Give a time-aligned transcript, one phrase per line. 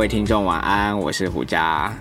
[0.00, 1.94] 各位听众晚安，我是胡佳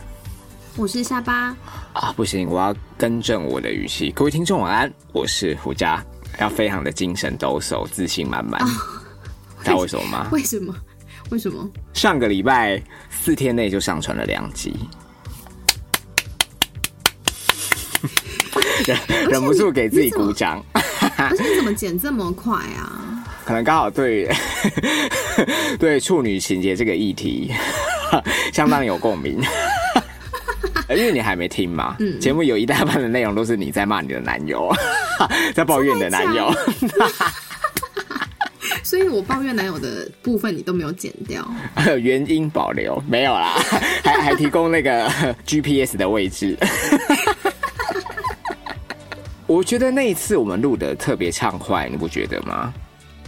[0.77, 1.53] 我是下巴，
[1.91, 4.09] 啊，不行，我要更正我的语气。
[4.11, 6.01] 各位听众晚安，我是胡佳，
[6.39, 8.65] 要非常的精神抖擞，自信满满。
[9.65, 10.29] 知道为什么吗？
[10.31, 10.73] 为什么？
[11.29, 11.69] 为什么？
[11.91, 14.73] 上个礼拜四天内就上传了两集，
[18.87, 18.97] 忍
[19.29, 20.63] 忍不住给自己鼓掌。
[21.17, 23.25] 而且你怎么剪这么快啊？
[23.43, 24.31] 可能刚好对
[25.79, 27.51] 对处女情节这个议题
[28.53, 29.39] 相当有共鸣，
[30.89, 31.97] 因为你还没听嘛。
[32.19, 34.73] 节目有一大半的内容都是你在骂你的男友，
[35.53, 36.51] 在抱怨你的男友。
[38.83, 41.47] 所以我抱怨男友的部分你都没有剪掉，
[42.01, 43.53] 原因保留没有啦，
[44.03, 45.07] 还还提供那个
[45.45, 46.57] GPS 的位置。
[49.45, 52.73] 我觉得那一次我们录的特别畅快，你不觉得吗？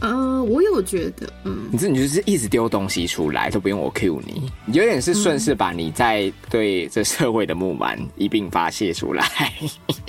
[0.02, 9.24] 呃，我有觉得，嗯，你这你就是一直丢东西出来，都不用我 Q 你，有点是顺势把你在对这社会的不满一并发泄出来。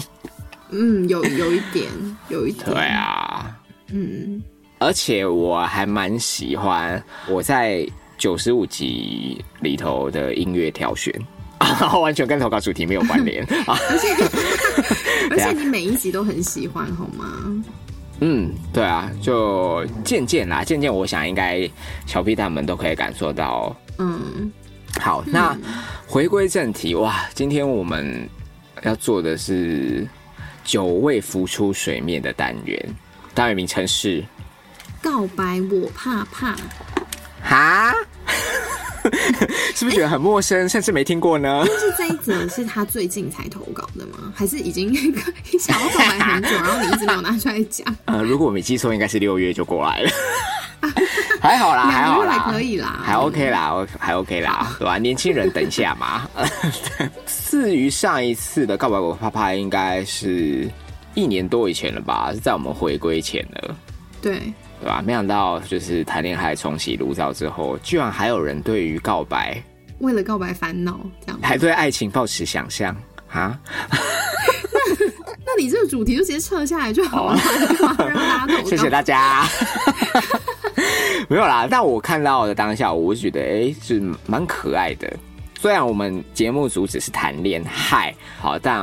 [0.74, 1.90] 嗯，有有一点，
[2.30, 3.54] 有一点，对啊，
[3.92, 4.42] 嗯，
[4.78, 11.12] 而且我还蛮喜欢我在九十五集里头的音乐挑选，
[12.00, 13.76] 完全跟投稿主题没有关联 啊。
[13.90, 14.08] 而且
[15.30, 17.26] 而且你每一集都很喜欢，好吗？
[18.24, 21.68] 嗯，对啊，就渐渐啦，渐渐，我想应该
[22.06, 23.74] 小屁蛋们都可以感受到。
[23.98, 24.48] 嗯，
[25.00, 25.58] 好，那
[26.06, 28.28] 回归正题，哇，今天我们
[28.82, 30.06] 要做的是
[30.62, 32.94] 久未浮出水面的单元，
[33.34, 34.22] 单元名称是
[35.02, 36.54] 告白我怕怕。
[37.42, 37.92] 哈，
[39.74, 41.64] 是不是觉得很陌生，甚至没听过呢？
[41.66, 44.32] 就是这一则是他最近才投稿的吗？
[44.34, 44.92] 还是已经
[45.58, 47.96] 想要告白很久，然后你一直没有拿出来讲？
[48.06, 50.10] 呃，如果我没记错，应该是六月就过来了，
[51.40, 54.98] 还好啦，还好啦，还可以啦，还 OK 啦，还 OK 啦，对吧？
[54.98, 56.28] 年轻人等一下嘛。
[57.26, 60.68] 至于上一次的告白我啪啪，应该是
[61.14, 62.30] 一年多以前了吧？
[62.32, 63.76] 是在我们回归前了，
[64.22, 64.52] 对。
[64.82, 65.00] 对吧？
[65.06, 69.62] 没想到就是谈恋爱重启炉灶之后，居然还有人对于告白
[70.00, 72.94] 为了告白烦恼，这样还对爱情抱持想象
[73.30, 73.56] 啊？
[75.46, 77.40] 那你这个主题就直接撤下来就好了，
[78.08, 79.46] 让大家 谢谢大家。
[81.28, 85.12] 没有啦，但我看到的当下，我就觉得哎，是蛮可爱的。
[85.60, 88.82] 虽然我们节目主旨是谈恋爱，好，但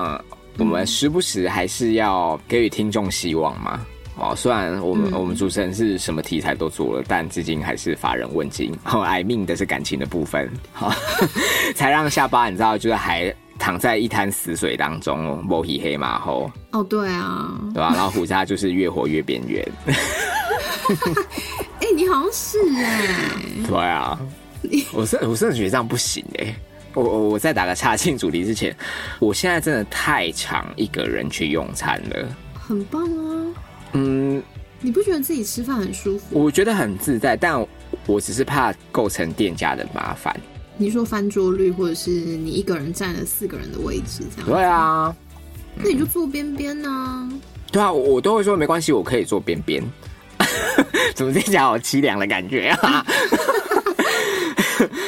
[0.58, 3.86] 我们时不时还是要给予听众希望嘛。
[4.20, 8.72] 哦，虽然我们我们主持人是什么题材都做了，但至今还是乏人问津。
[8.86, 10.94] 哦，挨命的是感情的部分，好，
[11.74, 16.52] 才让下巴你知道，就是还躺在一滩死水当中，摸黑黑马后。
[16.72, 17.94] 哦，对啊，对吧？
[17.96, 19.66] 然后虎家就是越活越边缘。
[21.80, 23.16] 哎，你好像是哎。
[23.68, 24.20] 对啊，
[24.94, 26.54] 我是我真的觉得这样不行哎。
[26.96, 28.76] 我我我在打个岔进主题之前，
[29.20, 32.28] 我现在真的太常一个人去用餐了，
[32.60, 33.39] 很棒啊。
[33.94, 34.42] 嗯，
[34.82, 36.26] 你不觉得自己吃饭很舒服？
[36.32, 37.60] 我觉得很自在，但
[38.06, 40.36] 我只是怕构成店家的麻烦。
[40.78, 44.50] 你说翻桌率，或者是你一个人占了四个人的位置，这样？
[44.50, 45.16] 对啊，
[45.76, 47.30] 那你就坐边边呢？
[47.72, 49.84] 对啊，我都会说没关系，我可以坐边边。
[51.14, 53.06] 怎么听起来好凄凉的感觉啊？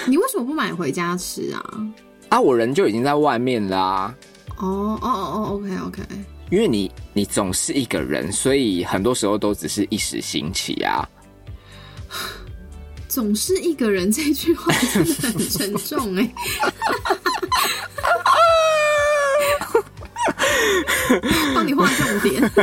[0.05, 1.63] 你为什么不买回家吃啊？
[2.27, 4.13] 啊，我人就已经在外面啦。
[4.57, 6.01] 哦哦哦哦，OK OK。
[6.51, 11.07] 因为你你总是一个人，所以很多时候都只是一时兴起啊。
[13.07, 16.29] 总是一个人 这句话真的很沉重哎。
[21.55, 22.51] 帮你画重点。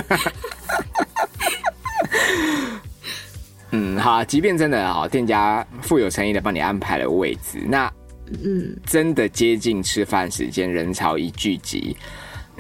[3.71, 7.93] 嗯，好，即便真的好，店家富有诚意的帮你安排了位置，那
[8.45, 11.97] 嗯，真的接近吃饭时间，人潮一聚集。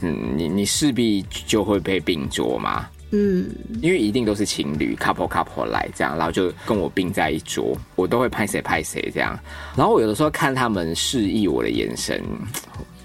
[0.02, 2.86] 嗯，你你势必就会被并桌嘛。
[3.10, 3.48] 嗯，
[3.80, 9.38] 因为一定都是情侣 couple couple 来这样，然后就跟我并在一桌，我都会拍谁拍谁这样。
[9.74, 12.22] 然后我有的时候看他们示意我的眼神，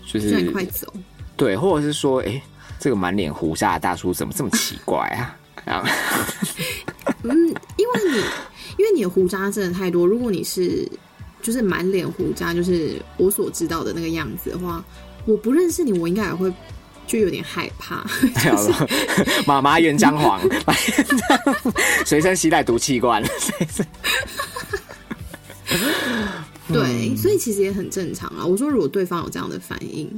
[0.05, 0.91] 就是快走。
[1.37, 2.41] 对，或者是说，哎，
[2.77, 5.37] 这个满脸胡渣的大叔怎么这么奇怪啊？
[5.71, 5.87] 啊，
[7.23, 7.33] 嗯，
[7.77, 8.17] 因为你
[8.77, 10.85] 因为你的胡渣真的太多，如果你是
[11.41, 14.83] 就是满脸胡渣，就是我所知道的那个样子的话，
[15.25, 16.51] 我不认识你，我应该也会。
[17.05, 18.03] 就有点害怕，
[19.45, 20.41] 妈妈原张黄，
[22.05, 23.23] 随身携带毒气罐，
[26.67, 28.45] 对， 所以其实也很正常啊。
[28.45, 30.09] 我说，如果对方有这样的反应，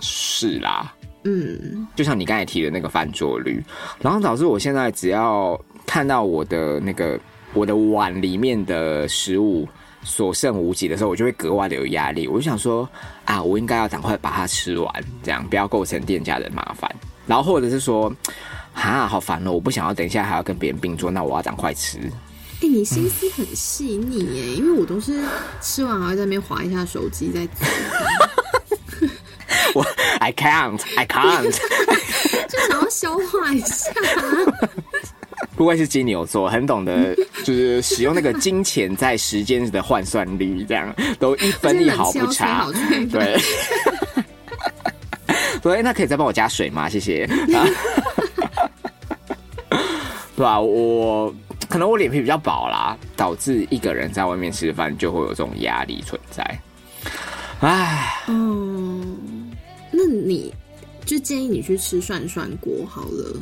[0.00, 0.92] 是啦，
[1.24, 3.64] 嗯，就像你刚才提的那个犯桌率，
[4.00, 7.18] 然后导致我现在只要看到我的那个
[7.54, 9.66] 我的碗里面的食物
[10.06, 12.28] 所剩无几的时候，我就会格外的有压力。
[12.28, 12.88] 我就想说
[13.24, 16.88] 啊，我应该要赶快把它吃完，这样不要构成店家的麻烦。
[17.26, 18.10] 然后或者是说，
[18.72, 21.98] 啊，好烦哦，我不想要等一下还要跟别人并桌，那我要赶快吃。
[22.62, 25.22] 哎、你心思很细腻耶，因为我都是
[25.60, 29.10] 吃完还会在那边划一下手机再吃，
[29.74, 29.84] 我
[30.20, 31.50] I can't, I can't。
[32.48, 33.90] 就想要消化一下。
[35.56, 42.66] 不愧是金牛座，很懂得 就是使用那个金钱在时间的换算率，这样都一分一毫不差
[43.10, 43.38] 对，
[45.62, 45.82] 所以。
[45.82, 46.88] 那可以再帮我加水吗？
[46.88, 47.24] 谢谢。
[47.54, 47.66] 啊
[50.36, 51.34] 对吧、我
[51.66, 56.44] 可能我脸皮比较薄啦，导致一个人在外面吃饭就会有这种压力存在。
[57.60, 59.16] 唉，嗯，
[59.90, 60.52] 那你
[61.06, 63.34] 就建议你去吃涮涮锅好了，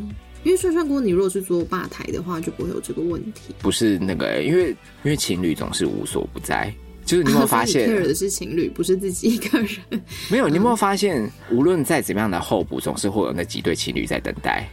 [0.44, 3.54] 因为涮涮锅你如果是做吧台的话，就不会有这个问题。
[3.58, 4.68] 不是那个，因为
[5.02, 6.72] 因为情侣总是无所不在。
[7.04, 10.02] 就是你有没有发现，的是情侣，不是自己一个人。
[10.30, 14.66] 没有，你有没有发现，无论再怎么样的候补，总是会有那几对情侣在等待。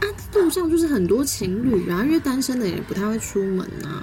[0.00, 4.02] 啊路上就是很多情侣啊，因为单身的也不太会出门啊。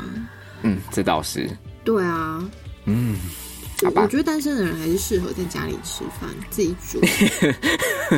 [0.62, 1.50] 嗯，这倒是。
[1.84, 2.50] 对啊，
[2.86, 3.49] 嗯，我
[3.84, 7.00] 好吧我觉得单身的人还是适合在家里吃饭，自己煮。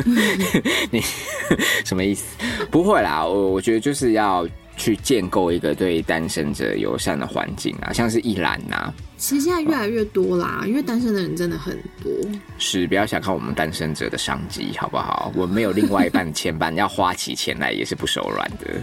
[0.90, 1.00] 你
[1.84, 2.24] 什么意思？
[2.70, 4.46] 不会啦，我我觉得就是要
[4.76, 12.10] 去建构一个对单身者友善的环境啊，像是一兰呐、其实现在越来越多啦，因为单身的人真的很多。
[12.58, 15.30] 是不要小看我们单身者的商机，好不好？
[15.34, 18.80] 我们没有另外一半牵绊，要花起钱来也是不手软的，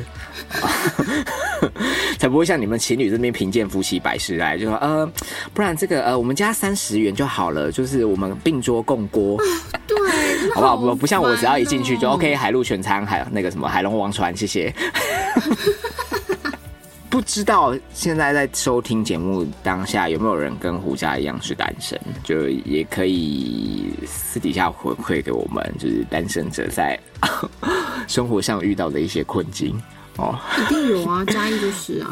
[2.18, 5.12] 才不会像你们情侣这边贫贱夫妻百事哀，就说呃，
[5.53, 9.38] 不然这个呃，我们加三十元就好了，就是我们并桌共锅，
[9.88, 9.97] 对，
[10.53, 10.77] 好不好？
[10.77, 14.73] 不不像我只要一烦进去就哦 OK，海陆全餐，还有那个什么海龙王船，谢谢。
[17.09, 21.99] 不知道现在在收听节目当下有没有人跟胡家一样是单身？
[22.23, 26.97] 就也可以私底下回馈给我们，就是单身者在
[28.07, 29.75] 生活上遇到的一些困境
[30.17, 30.37] 哦。
[30.59, 32.09] 一定有啊， 嘉义就是啊。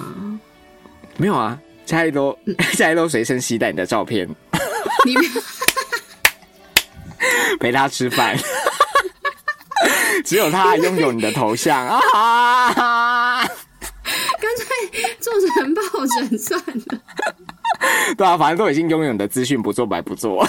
[1.15, 2.37] 没有啊，嘉义都
[2.73, 4.27] 嘉义都随身携带你的照片
[7.59, 8.37] 陪他吃饭，
[10.23, 13.45] 只有他拥有你的头像啊！
[14.39, 16.99] 干脆做成抱枕算了。
[18.17, 20.47] 对啊，反正都已经拥有你的资讯，不做白不做。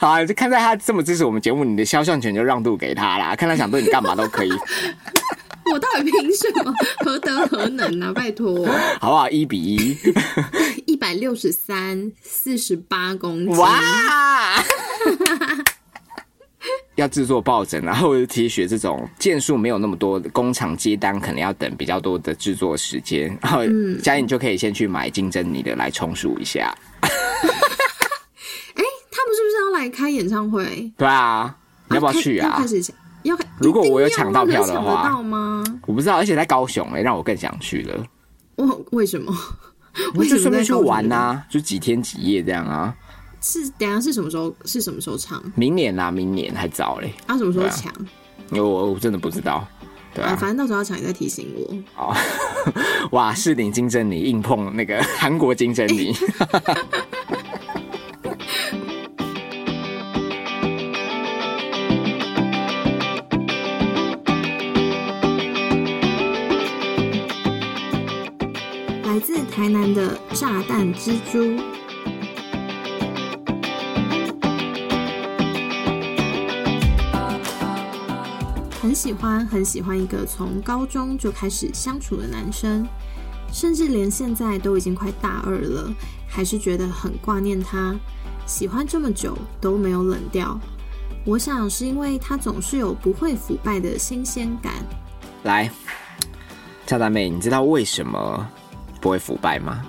[0.00, 3.34] 好啊，就看在他这么支持我们节目，你的肖像权就让渡给他啦。
[3.36, 4.52] 看他想对你干嘛都可以，
[5.72, 6.74] 我到底凭什么？
[7.04, 8.12] 何德何能啊？
[8.14, 8.66] 拜托，
[9.00, 9.30] 好不好？
[9.30, 9.96] 一比一，
[10.96, 13.54] 一百六十三，四十八公斤。
[13.58, 14.64] 哇！
[16.94, 23.60] 要制作抱枕然后，或者 T 恤这种件数没有那么多，工厂接单可能要等比较多的制作时间，然后
[24.02, 26.74] 嘉颖就可以先去买金针你的来充数一下。
[27.02, 27.10] 哎、
[29.10, 30.90] 他们是不是要来开演唱会？
[30.96, 31.54] 对啊，
[31.90, 32.66] 你要不要去啊要开？
[32.66, 32.82] 始
[33.24, 35.62] 要开，如果我有抢到票的那话抢得到吗？
[35.86, 38.02] 我不知道，而且在高雄哎、让我更想去了。
[38.54, 39.30] 我为什么？
[40.14, 42.94] 我就顺便去玩呐、就几天几夜这样啊。
[43.40, 44.54] 是等下是什么时候？
[44.64, 45.42] 是什么时候唱？
[45.54, 48.06] 明年啦、明年还早嘞，啊，什么时候抢啊
[48.50, 49.66] 我我真的不知道。
[50.14, 51.76] 对啊，啊，反正到时候要抢，你再提醒我。
[51.96, 52.16] 哦，
[53.12, 56.12] 哇，是林金珍妮硬碰那个韩国金针你，
[69.56, 71.58] 台南的炸弹蜘蛛。
[78.82, 82.86] 很喜欢很喜欢一个从高中就开始相处的男生，
[83.50, 85.90] 甚至连现在都已经快大二了，
[86.28, 87.96] 还是觉得很挂念他。
[88.44, 90.60] 喜欢这么久都没有冷掉，
[91.24, 94.74] 我想是因为他总是有不会腐败的新鲜感。
[95.44, 95.70] 来，
[96.84, 98.46] 炸弹妹，你知道为什么
[99.00, 99.82] 不会腐败吗？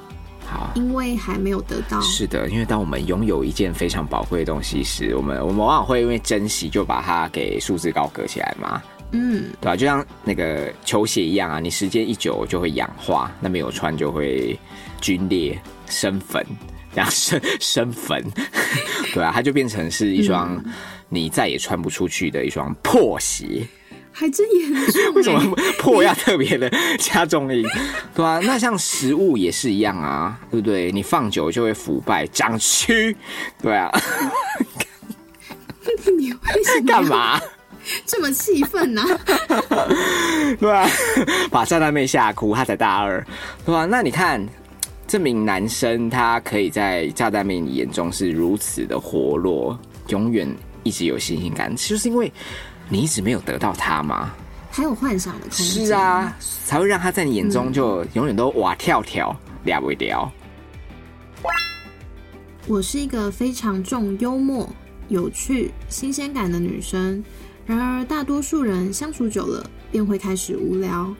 [0.46, 0.72] 好。
[0.76, 8.82] 因为还没有得到，是的，因为当我们拥有一件非常宝贵的东西时，我们我们往往会因为珍惜就把它给束之高阁起来嘛。
[9.12, 14.60] 嗯，对吧、就像那个球鞋一样啊，你时间一久就会氧化，那没有穿就会
[15.02, 16.46] 皲裂、生粉，
[16.94, 18.22] 然后生生粉，
[19.14, 20.62] 对啊，它就变成是一双
[21.08, 23.66] 你再也穿不出去的一双破鞋。
[24.20, 25.72] 还真严重、为什么欸。
[25.78, 27.64] 破要特别的加重音？
[28.16, 30.92] 对啊，那像食物也是一样啊，对不对？
[30.92, 33.16] 你放久就会腐败、长蛆，
[33.62, 33.92] 对啊，
[36.18, 37.06] 你为什么要干？
[37.06, 37.40] 嘛？
[38.08, 39.06] 这么气愤呐？
[40.60, 40.90] 对啊，
[41.52, 43.24] 把炸弹妹吓哭，他才大二，
[43.66, 44.44] 对吧、那你看，
[45.08, 52.34] 这名男生他可以在炸弹妹眼中是如此的活络，永远一直有新鲜感，就是因为
[52.90, 54.34] 你一直没有得到他吗。
[54.70, 55.86] 还有幻想的空间。
[55.86, 60.32] 是，啊，才会让他在你眼中就永远都哇跳跳聊不聊。
[62.68, 64.70] 我是一个非常重幽默、
[65.08, 67.24] 有趣、新鲜感的女生。
[67.66, 71.14] 然而，大多数人相处久了便会开始无聊，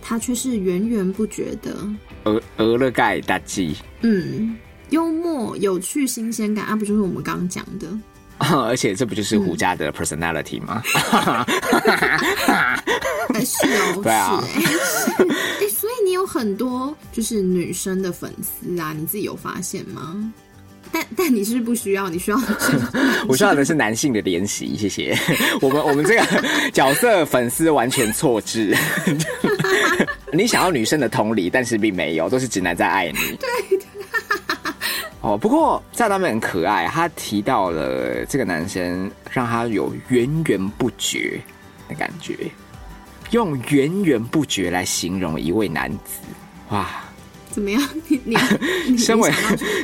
[0.00, 1.76] 她却是源源不绝的。
[2.24, 4.56] 俄俄勒盖大鸡，嗯，
[4.90, 7.86] 幽默、有趣、新鲜感啊，不就是我们刚刚讲的？
[8.68, 10.82] 而且这不就是胡家的 personality 吗？
[13.34, 20.16] 哎，是哦，对啊是 哎、所以你有很多就是女生的粉丝啊，你自己有发现吗？
[20.90, 22.78] 但但你是不是不需要，你需要的是
[23.26, 25.16] 我需要的是男性的怜惜，谢谢。
[25.62, 26.22] 我们我们这个
[26.72, 28.76] 角色粉丝完全错置。
[30.32, 33.36] 你想要女生的同理，但是并没有，都是直男在爱你。
[33.36, 33.48] 对。
[35.22, 41.40] 哦，不过炸弹妹很可爱，他提到了这个男生让他有源源不绝
[41.88, 42.36] 的感觉，
[43.30, 46.20] 用源源不绝来形容一位男子，
[46.70, 46.88] 哇！
[47.52, 47.80] 怎么样？
[48.08, 48.36] 你你
[48.88, 49.30] 你 身为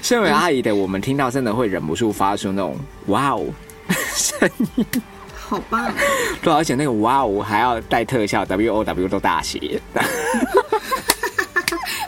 [0.02, 2.76] 身为阿姨的我们，听到真的会忍不住发出那种
[3.06, 3.46] “哇哦”
[4.16, 4.84] 声音，
[5.36, 5.92] 好棒，
[6.42, 9.80] 对，而且那个“哇哦”还要带特效，W O W 都大写，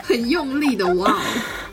[0.03, 1.15] 很用力的哇哦！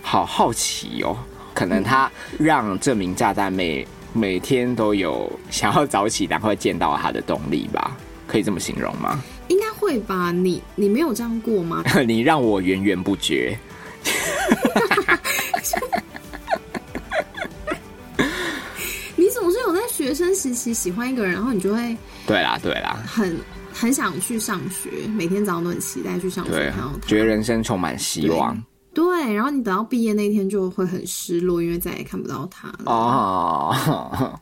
[0.02, 1.16] 好好奇哦。
[1.58, 7.96] 可能他让这名炸弹妹每天都有想要早起然后见到他的动力吧？
[8.28, 9.20] 可以这么形容吗？
[9.48, 10.30] 应该会吧？
[10.30, 11.82] 你你没有这样过吗？
[12.06, 13.58] 你让我源源不绝。
[19.16, 23.36] 你总是有在学生时期喜欢一个人，然后你就会对啦，对啦，很
[23.72, 27.08] 很想去上学，每天早上都很期待去上学对看到，他。
[27.08, 28.56] 觉得人生充满希望。
[28.98, 32.78] 对，然后你等到毕业那一天就会很失落，因为再也看不到他了。
[32.86, 33.72] 哦，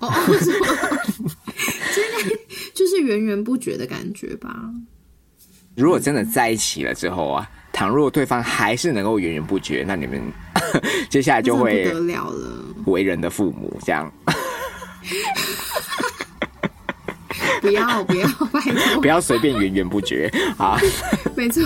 [0.00, 0.10] 哦，
[2.74, 4.68] 就是源源不绝的感觉吧？
[5.76, 10.20] 如果真的在一起了之后啊，倘若对方还是能够源源不绝，那你们
[11.08, 12.64] 接下来就那会不得了了。
[12.86, 14.12] 为人的父母这样，
[17.60, 20.76] 不要不要，拜托不，要随便源源不绝啊！
[21.36, 21.62] 没错。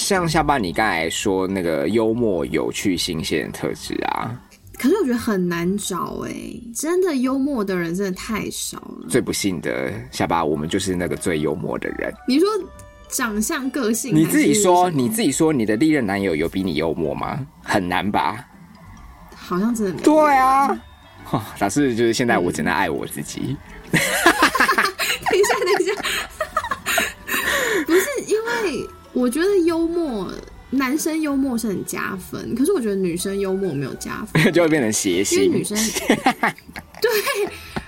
[0.00, 4.34] 像下巴你刚才说那个幽默、有趣、新鲜的特质啊，
[4.78, 6.32] 可是我觉得很难找哎、
[6.74, 9.06] 真的幽默的人真的太少了。
[9.10, 12.12] 最不幸的下巴，我们就是那个最幽默的人。
[12.26, 12.48] 你说
[13.08, 17.46] 长相、个性，你自己说，你自己说，你的历任男友有比你幽默吗？
[17.62, 18.48] 很难吧？
[19.36, 20.02] 好像真的。
[20.02, 20.66] 对啊，
[21.30, 23.54] 哦，老师就是现在我只能爱我自己。
[23.92, 24.00] 等
[25.38, 25.92] 一下，等一下，
[27.86, 30.30] 不是因为我觉得幽默，
[30.70, 35.76] 男生幽默是很加分，可是我觉得女生幽默没有加分， 就会变成谐因为星女，生
[37.02, 37.10] 对，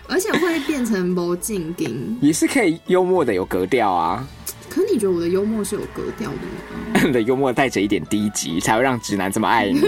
[0.09, 2.19] 而且会变成谋进金。
[2.21, 4.26] 也是可以幽默的有格调啊。
[4.69, 7.00] 可你觉得我的幽默是有格调的吗？
[7.07, 9.81] 你的幽默带着一点低级，才会让直男这么爱你。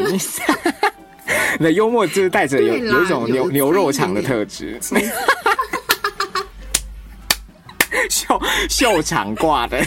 [1.58, 4.78] 你的幽默就是带着有有一种牛牛肉肠的特质，
[8.10, 8.38] 秀
[8.68, 9.82] 秀场挂的，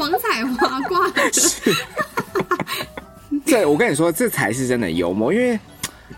[0.00, 1.30] 王彩华挂的，
[3.44, 5.60] 这我跟你说，这才是真的幽默，因为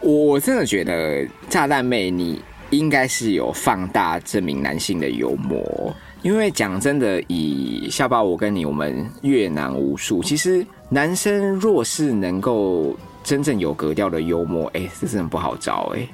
[0.01, 5.93] 我真的觉得炸弹妹你应该是有放大这名男性的幽默。
[6.23, 16.09] 因为讲真的，以下巴我跟你，我们越南无数，其实男生若是能够真正有格调的幽默，哎、这真的不好找哎、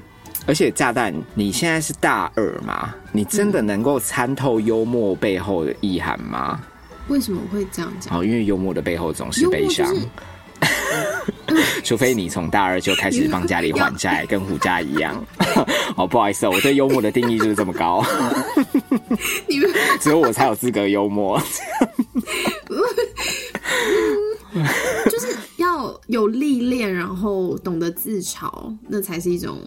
[0.47, 2.95] 而且炸弹，你现在是大二嘛？
[3.13, 6.59] 你真的能够参透幽默背后的意涵吗？
[7.09, 8.19] 为什么会这样讲？
[8.19, 9.87] 哦，因为幽默的背后总是悲伤。
[11.85, 15.25] 除非你从大二就开始帮家里还债，跟胡家一样。
[15.97, 18.05] 哦，不好意思哦，我对幽默的定义就是这么高，
[19.49, 21.41] 你们只有我才有资格幽默。
[25.11, 29.59] 就是要有历练，然后懂得自嘲，那才是一种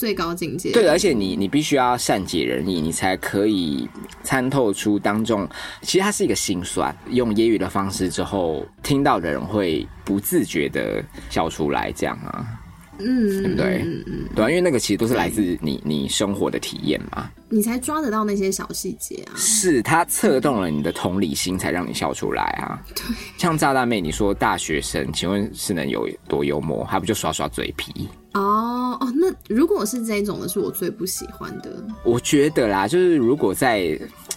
[0.00, 0.72] 最高境界。
[0.72, 3.86] 对，而且你你必须要善解人意，你才可以
[4.22, 5.46] 参透出当中，
[5.82, 6.96] 其实它是一个心酸。
[7.10, 12.59] 用揶揄的方式之后，听到的人会不自觉的笑出来，这样啊。
[13.02, 17.30] 嗯，对不对嗯嗯，对啊，因为那个其实都是来自你你生活的体验嘛。
[17.48, 19.34] 你才抓得到那些小细节啊。
[19.36, 22.80] 是它策动了你的同理心，才让你笑出来啊。
[22.94, 23.04] 对，
[23.36, 26.84] 像炸弹妹，你说大学生，请问是能有多幽默？
[26.84, 28.08] 还不就耍耍嘴皮？
[28.34, 31.84] 哦哦，那如果是这种的，是我最不喜欢的。
[32.04, 33.88] 我觉得啦，就是如果在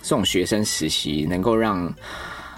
[0.02, 1.94] 这种学生时期，能够让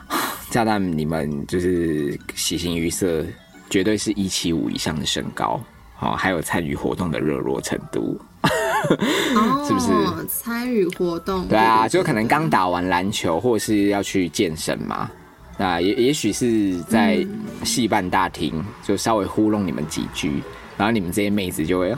[0.49, 3.25] 炸弹你们就是喜形于色，
[3.69, 5.61] 绝对是一七五以上的身高，
[5.99, 8.19] 哦，还有参与活动的热络程度。
[8.43, 9.87] 哦， 是不是
[10.27, 11.47] 参与活动？
[11.47, 15.09] 对啊，对就可能刚打完篮球，或是要去健身嘛。
[15.57, 17.25] 那也也许是在
[17.63, 20.43] 戏办大厅，就稍微糊弄你们几句，
[20.77, 21.97] 然后你们这些妹子就会啊，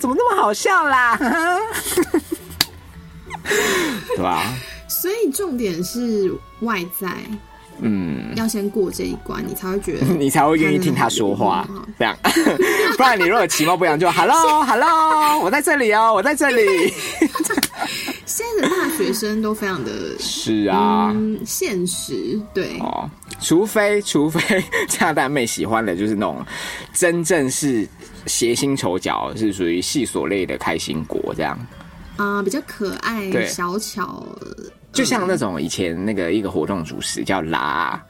[0.00, 1.16] 怎么那么好笑啦？
[4.16, 4.42] 对吧？
[4.88, 7.08] 所以重点是外在
[7.80, 11.68] 嗯，要先过这一关，你才会觉得 你才会愿意听他说话，
[11.98, 12.16] 这样。
[12.96, 16.62] 不然你如果其貌不扬，就 Hello Hello，我在这里哦，我在这里。
[18.24, 23.08] 现在的大学生都非常的是啊，嗯现实，对，哦，
[23.40, 26.44] 除非除非恰大妹喜欢的就是那种
[26.92, 27.88] 真正是
[28.26, 31.56] 谐星丑角，是属于细所类的开心果这样。
[32.16, 34.26] 啊、比较可爱小巧
[34.96, 38.02] 就像那种以前那个一个活动主持叫拉，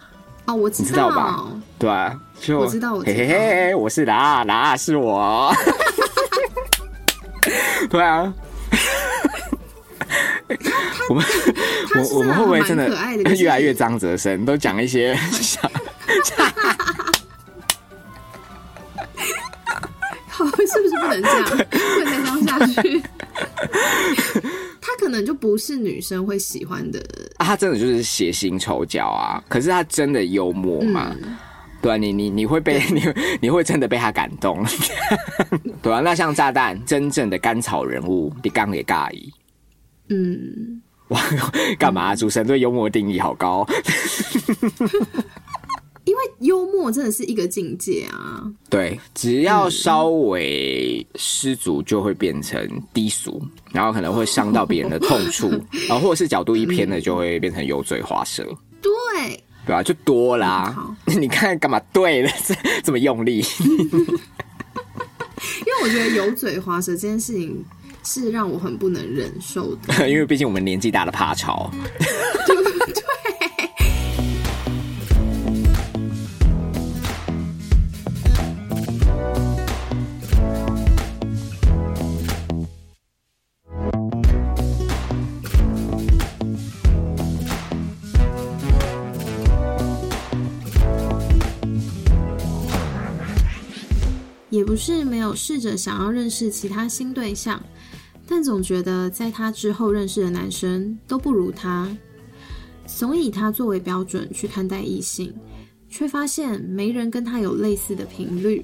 [0.46, 1.44] 哦，我知道吧
[1.78, 5.52] 对啊，就我知道我嘿嘿嘿，我是拉拉是我，
[7.90, 8.32] 对啊。
[11.08, 11.24] 我们
[11.96, 12.88] 我我们会不会真的
[13.36, 15.60] 越来越张哲生，都讲一些小
[20.28, 21.44] 好，是不是不能这样？
[21.70, 22.50] 不能再这样下
[22.82, 23.02] 去。
[24.96, 27.00] 他可能就不是女生会喜欢的，
[27.36, 29.42] 啊，他真的就是谐星丑角啊！
[29.48, 31.14] 可是他真的幽默吗？
[31.22, 31.36] 嗯
[31.82, 33.02] 对啊，你你你会被你
[33.42, 34.64] 你会真的被他感动，
[35.82, 39.32] 对啊，那像炸弹真正的甘草人物，你刚给尬意
[40.08, 41.20] 嗯，哇，
[41.78, 43.64] 干嘛、主持人对幽默的定义好高？
[46.06, 48.42] 因为幽默真的是一个境界啊。
[48.70, 53.42] 对，只要稍微失足，就会变成低俗，
[53.72, 55.50] 然后可能会伤到别人的痛处，
[55.90, 58.42] 啊，或者是角度一偏了，就会变成油嘴滑舌。
[58.80, 60.94] 对，对啊、就多啦好。
[61.18, 63.44] 你看干嘛对了，这 这么用力？
[63.58, 63.66] 因
[65.66, 67.64] 为我觉得油嘴滑舌这件事情
[68.04, 70.08] 是让我很不能忍受的。
[70.08, 71.70] 因为毕竟我们年纪大了，怕吵。
[72.48, 72.54] 也
[94.76, 97.58] 不是没有试着想要认识其他新对象，
[98.28, 101.88] 但总觉得在他之后认识的男生都不如他，
[102.84, 105.32] 总以他作为标准去看待异性，
[105.88, 108.62] 却发现没人跟他有类似的频率。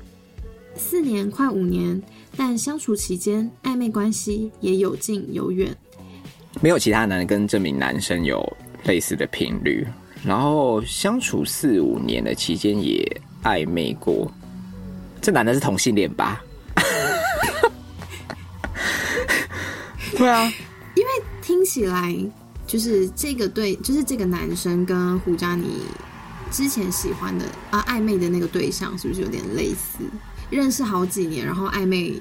[0.76, 2.00] 四年快五年，
[2.36, 5.74] 但相处期间暧昧关系也有近有远。
[6.60, 8.46] 没有其他男人跟这名男生有
[8.84, 9.88] 类似的频率，
[10.22, 13.02] 然后相处四五年的期间也
[13.42, 14.30] 暧昧过。
[15.22, 16.42] 这男的是同性恋吧？
[20.16, 20.52] 对啊，
[20.94, 22.14] 因为听起来
[22.66, 25.82] 就是这个对，就是这个男生跟胡佳妮
[26.50, 30.04] 之前喜欢的啊暧昧的那个对象，是不是有点类似？
[30.50, 32.20] 认识好几年，然后暧昧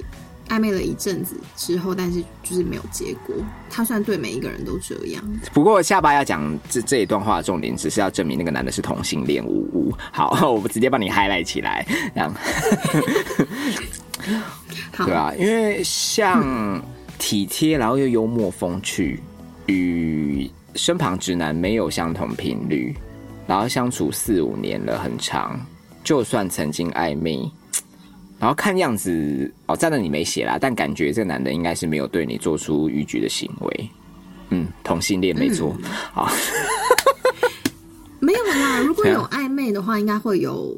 [0.52, 3.34] 暧昧了一阵子之后，但是就是没有结果。
[3.70, 5.24] 他算对每一个人都这样。
[5.54, 9.94] 不过下巴要讲这这一段话的重点，只是要证明那个男的是同性恋，呜呜。
[10.12, 12.34] 好， 我直接帮你 highlight 起来，这样
[14.94, 16.84] 好，对啊，因为像
[17.18, 19.22] 体贴，然后又幽默风趣，
[19.68, 22.94] 与身旁直男没有相同频率，
[23.48, 25.58] 然后相处四五年了，很长，
[26.04, 27.50] 就算曾经暧昧。
[28.42, 33.90] 然后看样子哦，站在你没写啦，但感觉这个男的应该是没有对你做出逾矩的行为。
[34.50, 35.78] 嗯，同性恋没错。
[36.12, 36.28] 好，
[38.20, 38.80] 没有啦。
[38.80, 40.76] 如果有暧昧的话，应该会有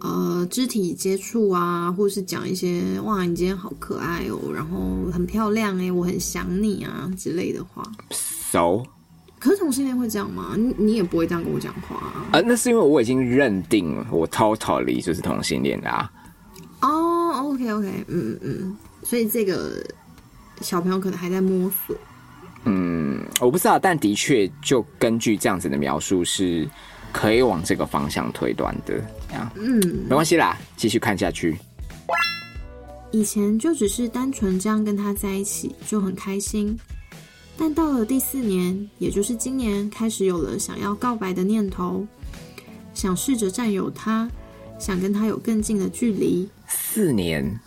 [0.00, 7.82] 呃肢体接触啊，或是讲一些哇，你今天好可爱哦，然后很漂亮哎、我很想你啊之类的话。
[8.10, 8.82] so
[9.38, 10.54] 可是同性恋会这样吗？
[10.56, 12.26] 你你也不会这样跟我讲话啊？
[12.32, 16.10] 呃，那是因为我已经认定我 totally 就是同性恋啦、
[17.34, 19.84] 哦、o k OK，嗯嗯嗯，所以这个
[20.60, 21.96] 小朋友可能还在摸索。
[22.64, 26.68] 嗯，我不知道，但的确就根据这样子的描述是
[27.12, 29.02] 可以往这个方向推断的。
[29.56, 31.56] 嗯，没关系啦，继续看下去。
[33.10, 36.76] 以前就只是单纯这样跟他在一起就很开心，
[37.56, 42.06] 但到了第四年，也就是今年，开始有了想要告白的念头，
[42.92, 44.28] 想试着占有他，
[44.78, 46.48] 想跟他有更近的距离。
[46.66, 47.60] 四年，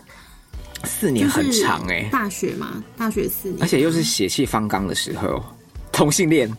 [0.84, 5.44] 四年很长哎、大学嘛，大学四年，而且又是血气方刚的时候，
[5.92, 6.52] 同性恋，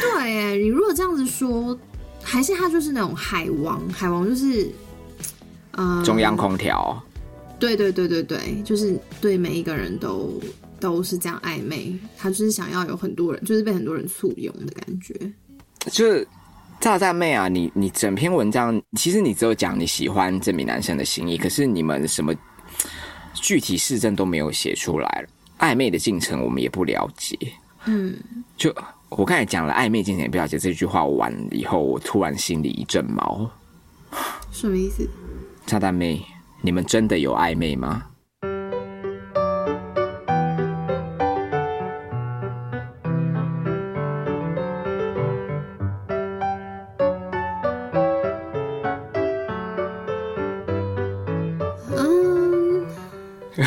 [0.00, 1.78] 对哎，你如果这样子说，
[2.22, 4.70] 还是他就是那种海王，海王就是
[5.72, 7.02] 呃中央空调。
[7.58, 10.40] 对对对对对，就是对每一个人都
[10.80, 15.14] 都是这样暧昧，他就是想要有很多人，就是被很多人簇拥的感觉。
[15.90, 16.26] 就是
[16.80, 22.34] 炸弹妹啊，你你整篇文章其实你只有讲你喜欢这名男生的心意，可是你们什么
[23.32, 25.26] 具体事证都没有写出来，
[25.58, 27.38] 暧昧的进程我们也不了解。
[27.86, 28.14] 嗯，
[28.56, 28.74] 就
[29.08, 33.50] 我刚才讲了暧昧进程也不了解这句话完以后，我突然心里一阵毛。
[34.52, 35.08] 什么意思？
[35.64, 36.22] 炸弹妹，
[36.60, 38.04] 你们真的有暧昧吗？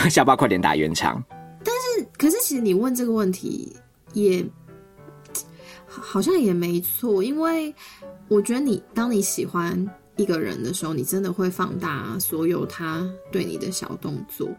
[0.10, 1.24] 下巴快点打圆场。
[1.64, 3.76] 但是可是其实你问这个问题
[4.14, 4.46] 也
[5.88, 7.74] 好像也没错，因为
[8.28, 14.50] 我觉得你当你喜欢一个人的时候，你真的会放大所有他对你的小动作。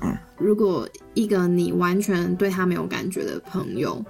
[0.00, 4.04] 嗯，如果一个你完全对他没有感觉的朋友，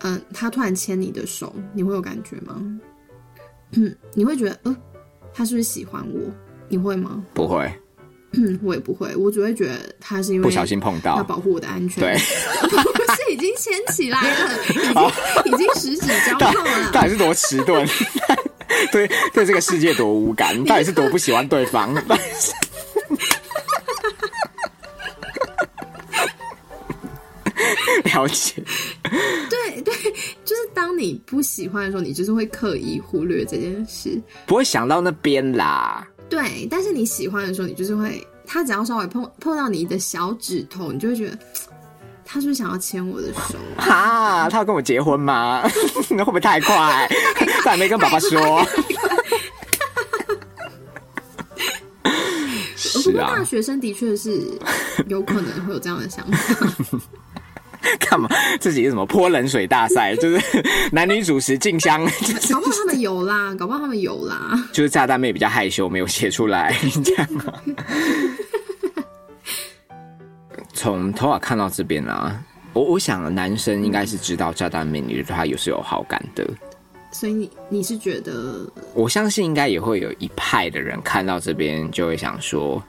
[0.00, 2.62] 嗯，他突然牵你的手，你会有感觉吗？
[3.72, 4.76] 嗯， 你会觉得，呃，
[5.32, 6.20] 他是不是喜欢我？
[6.68, 7.24] 你会吗？
[7.34, 7.80] 不会，嗯，
[8.62, 11.16] 我也不会，我只会觉得他是因为不小心碰到。
[11.16, 12.02] 要保护我的安全。
[12.02, 12.14] 对，
[12.68, 14.50] 不是已经牵起来了，
[15.44, 16.90] 已经 已经十指交到扣了。
[16.92, 17.88] 到底是多迟钝？
[18.90, 21.94] 对 对，这个世界多无感，到底是多不喜欢对方？
[28.04, 28.62] 了解，
[29.50, 29.94] 对对，
[30.44, 34.20] 就是当你不喜欢的时候，你就是会刻意忽略这件事。
[34.46, 36.06] 不会想到那边啦。
[36.28, 41.38] 对，但是你喜欢的时候，你就是会，他只要稍微碰碰到你的小指头，你就会觉得。
[42.26, 43.54] 他是不是想要牵我的手？
[43.76, 45.62] 哈，他要跟我结婚吗？
[46.08, 47.06] 那 会不会太快？
[47.62, 48.66] 他还没跟爸爸说。
[52.02, 54.42] 不是啊过大，学生的确是
[55.08, 56.98] 有可能会有这样的想法。
[58.08, 58.28] 干嘛
[58.60, 60.14] 自己是什么泼冷水大赛？
[60.20, 64.68] 就是男女主持竞相，就 是搞不好他们有啦，搞不好他们有啦。
[64.72, 67.60] 就是炸弹妹比较害羞，没有写出来，这样啊。
[70.72, 72.42] 从头发看到这边啊，
[72.72, 76.46] 我我想男生应该是知道炸弹妹你对他有是有好感的。
[77.12, 82.82] 所以你你是觉得我相信应该也会有一派的人看到这边就会想说：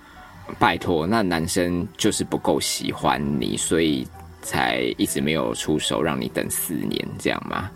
[0.58, 4.05] 拜托，那男生就是不够喜欢你，所以
[4.45, 7.71] 才一直没有出手，让你等四年，这样吗？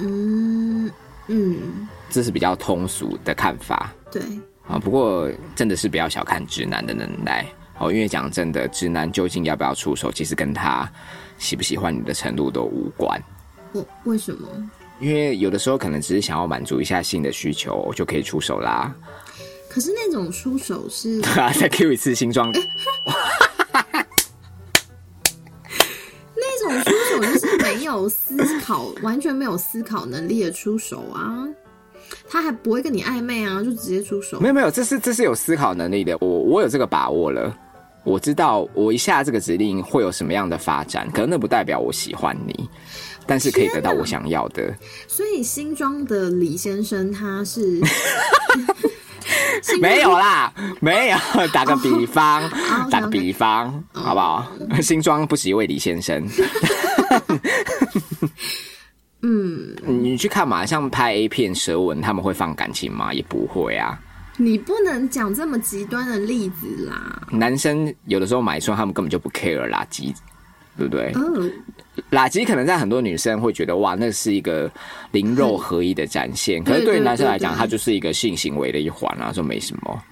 [0.00, 0.90] 嗯
[1.28, 3.92] 嗯这是比较通俗的看法。
[4.10, 4.20] 对
[4.66, 7.46] 啊，不过真的是不要小看直男的能耐
[7.78, 10.90] 哦，因为讲真的，直男究竟要不要出手，其实跟他
[11.38, 13.22] 喜不喜欢你的程度都无关。
[13.72, 14.48] 我为什么？
[15.00, 18.92] 因为有的时候可能只是想要满足一下性的需求，就可以出手啦。
[19.70, 22.50] 可是那种出手是对啊，再 Q 一次新装，
[23.72, 24.02] 那
[26.68, 31.46] 种出手就是没有思考，完全没有思考能力的出手啊。
[32.30, 34.48] 他还不会跟你暧昧啊，就直接出手没。
[34.48, 37.54] 有没有，这是这是有思考能力的，我我有这个把握了。
[38.04, 42.68] 我知道我一下这个指令会有什么样的发展，可能那不代表我喜欢你，
[43.26, 44.74] 但是可以得到我想要的。
[45.06, 47.84] 所以新装的李先生他是新
[49.80, 51.16] 没有啦，没有。
[51.52, 54.46] 打个比方，哦打个比方，好不好？
[54.82, 56.26] 新装不是一位李先生。
[59.22, 63.12] 嗯，你去看嘛，像拍 A 片舌吻，他们会放感情吗？
[63.12, 63.98] 也不会啊。
[64.36, 67.26] 你不能讲这么极端的例子啦。
[67.30, 70.14] 男生有的时候买春，他们根本就不 care 垃圾，
[70.78, 71.12] 对不对？
[71.16, 71.52] 嗯，
[72.12, 74.70] 垃圾可能在很多女生会觉得哇，那是一个
[75.10, 80.02] 灵肉合一的展现，可是对于男生来讲，它就是一个性行为的一环啊，说没什么，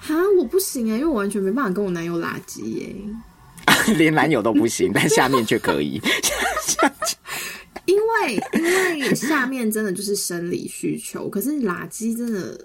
[0.00, 2.96] 哈，我不行哎、因为我完全没办法跟我男友垃圾耶、
[3.98, 6.00] 连男友都不行，但下面却可以。
[7.84, 8.34] 因为
[8.96, 12.58] 因为下面真的就是生理需求，可是垃圾真的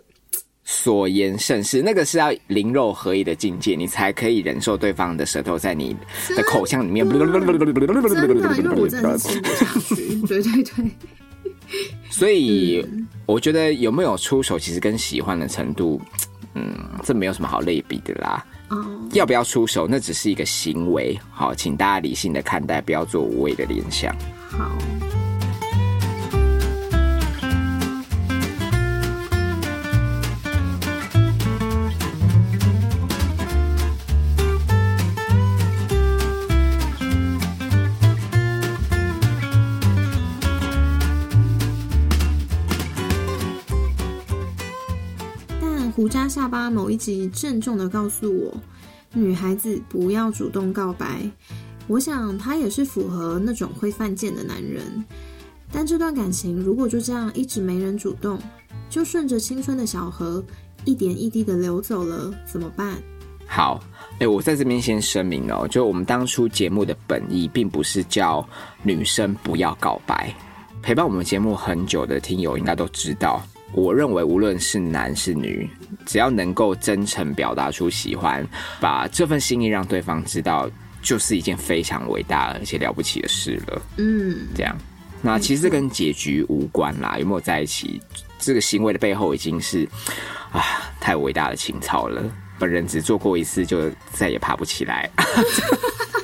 [0.76, 5.96] 所言甚是，那个是要灵肉合一的境界，你才可以忍受对方的舌头在你
[6.36, 7.08] 的口腔里面。
[7.08, 9.96] 真的，因为我真的是吃不下去。
[10.28, 10.92] 对对对，
[12.10, 12.84] 所以
[13.28, 16.02] 我觉得有没有出手，其实跟喜欢的程度
[16.56, 18.44] 嗯，这没有什么好类比的啦。
[18.70, 18.84] 哦，
[19.14, 21.18] 要不要出手，那只是一个行为。
[21.32, 24.14] 好，请大家理性的看待，不要做无谓的联想。
[24.50, 24.76] 好。
[45.96, 48.52] 胡渣下巴某一集郑重的告诉我，
[49.14, 51.30] 女孩子不要主动告白。
[51.88, 54.82] 我想他也是符合那种会犯贱的男人。
[55.72, 58.40] 但这段感情如果就这样一直没人主动，
[58.90, 60.44] 就顺着青春的小河
[60.84, 62.96] 一点一滴的流走了，怎么办？
[63.46, 63.80] 好，
[64.18, 68.44] 哎、我在这边先声明哦，就我们当初节目的本意，并不是叫
[68.82, 70.34] 女生不要告白。
[70.82, 73.40] 陪伴我们节目很久的听友应该都知道，
[73.74, 75.70] 我认为无论是男是女，
[76.06, 78.48] 只要能够真诚表达出喜欢，
[78.80, 80.70] 把这份心意让对方知道，
[81.02, 83.82] 就是一件非常伟大而且了不起的事了。
[83.98, 84.78] 嗯，这样，
[85.22, 88.02] 那其实这跟结局无关啦，有没有在一起，
[88.40, 89.88] 这个行为的背后已经是
[90.52, 90.62] 啊
[91.00, 92.24] 太伟大的情操了。
[92.60, 95.10] 本人只做过一次，就再也爬不起来，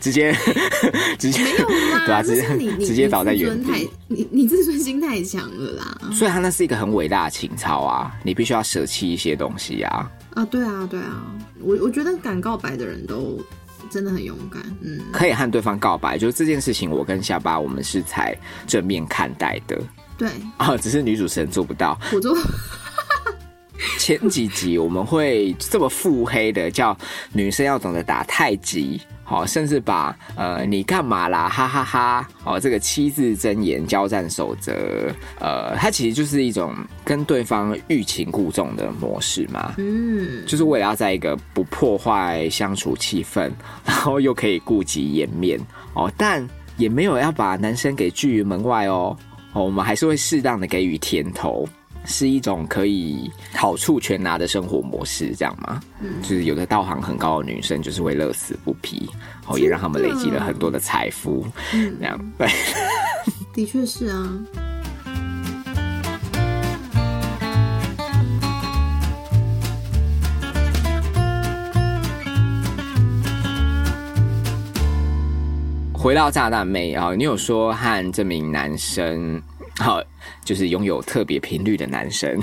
[0.00, 0.34] 直接
[1.18, 3.78] 直接没有啦，对啊，直是你直接倒在原地太。
[4.08, 6.10] 你你自尊心太强了啦。
[6.12, 10.10] 所以他那是一个很伟大的情操啊，你必须要舍弃一些东西啊。
[10.34, 11.22] 啊，对啊，对啊，
[11.60, 13.40] 我我觉得敢告白的人都
[13.90, 14.62] 真的很勇敢。
[14.80, 19.80] 嗯，可以和对方告白，就是这件事情，我跟下巴我们是才正面看待的
[20.18, 21.98] 对， 啊，只是女主持人做不到。
[22.12, 22.36] 我做
[23.98, 26.96] 前几集我们会这么腹黑的叫
[27.32, 29.00] 女生要懂得打太极，
[29.32, 34.74] 好，甚至把呃你干嘛啦，哈哈哈，哦这个七字真言交战守则，
[35.40, 43.50] 呃，它其实就是一种跟对方欲擒故纵的模式嘛，嗯，就是为了要在一个不破坏相处气氛，
[43.86, 45.58] 然后又可以顾及颜面
[45.94, 49.16] 哦，但也没有要把男生给拒于门外哦，
[49.54, 51.66] 哦，我们还是会适当的给予甜头。
[52.04, 55.80] 是一种可以好处全拿的生活模式，这样吗？
[56.00, 59.08] 嗯，就是有的道行很高的女生，就是会乐此不疲，
[59.42, 62.48] 然后，也让他们累积了很多的财富，嗯这样对。
[63.54, 64.28] 的确是啊。
[75.94, 79.40] 回到炸弹妹啊、你有说和这名男生，
[79.82, 80.00] 好、
[80.44, 82.40] 就是拥有特别频率的男生，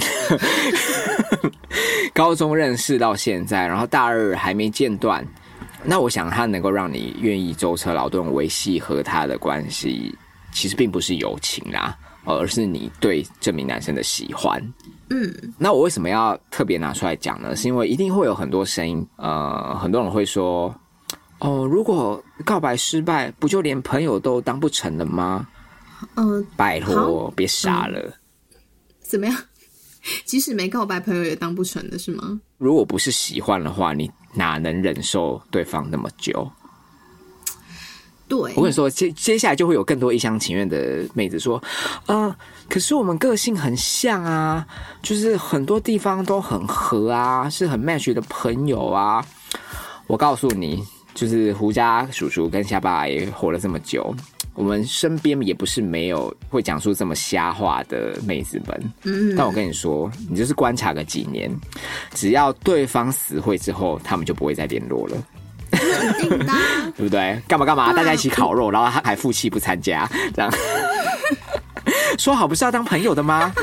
[2.14, 5.26] 高中认识到现在，然后大二还没间断。
[5.84, 10.14] 那我想他能够让你愿意舟车劳顿维系和他的关系，
[10.52, 14.62] 其实并不是友情啦，而是你对这名男生的喜欢。
[15.10, 17.56] 嗯，那我为什么要特别拿出来讲呢？
[17.56, 20.76] 是因为一定会有很多声音，呃，很多人会说，
[21.40, 25.48] 哦，如果告白失败，不就连朋友都当不成了吗？
[26.16, 28.14] 呃，拜托，别傻了。
[29.02, 29.36] 怎么样？
[30.26, 32.40] 即使没告白，朋友也当不成的是吗？
[32.58, 36.50] 如果不是喜欢的话，你哪能忍受对方那么久？
[38.28, 41.62] 对我，跟你说，接接下来就会有更多一厢情愿的妹子说，
[42.06, 42.36] 啊、
[42.70, 44.66] 可是我们个性很像啊，
[45.02, 49.26] 就是很多地方都很合啊，是很 match 的朋友啊。
[50.06, 50.84] 我告诉你，
[51.16, 54.16] 就是胡家叔叔跟下巴也活了这么久，
[54.60, 58.94] 我们身边也不是没有会讲出这么瞎话的妹子们。
[59.04, 61.50] 嗯，但我跟你说，你就是观察个几年，
[62.14, 65.16] 只要对方死会之后，他们就不会再联络了。
[65.72, 66.60] 肯定的啊。
[66.98, 67.42] 对不对？
[67.48, 67.94] 干嘛干嘛？
[67.94, 70.52] 大家一起烤肉，然后他还负气不参加，这样
[72.20, 73.54] 说好不是要当朋友的吗？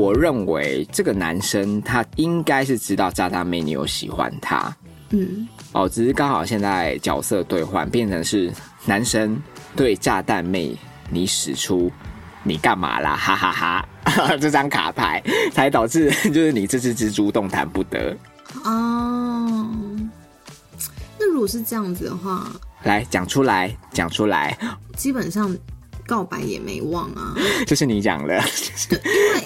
[0.00, 4.74] 我认为这个男生他应该是知道渣渣妹你有喜欢他
[5.10, 8.50] 嗯，哦，只是刚好现在角色兑换变成是
[8.86, 9.38] 男生
[9.76, 10.74] 对炸弹妹
[11.10, 11.92] 你使出
[12.42, 13.14] 你干嘛啦？
[13.14, 13.86] 哈哈哈
[14.40, 18.16] 这张卡牌才导致就是你这只蜘蛛动弹不得。
[18.64, 19.68] 哦，
[21.18, 22.50] 那如果是这样子的话，
[22.84, 24.56] 来讲出来，讲出来，
[24.96, 25.54] 基本上
[26.10, 27.36] 告白也没忘啊。
[27.68, 28.42] 就是你讲的，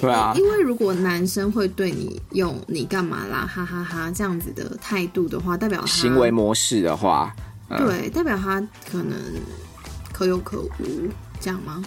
[0.00, 7.36] 对啊，因为如果男生会对你用“你干嘛啦，哈哈哈”这样子的态度的话，代表他行为模式的话，
[7.68, 9.12] 对，代表他可能
[10.10, 11.06] 可有可无，
[11.38, 11.84] 这样吗？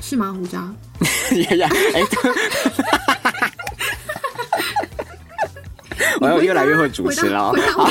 [0.00, 0.74] 是吗，胡渣？
[1.50, 2.02] 呀呀，哎，
[6.20, 7.84] 我要越来越会主持了回答我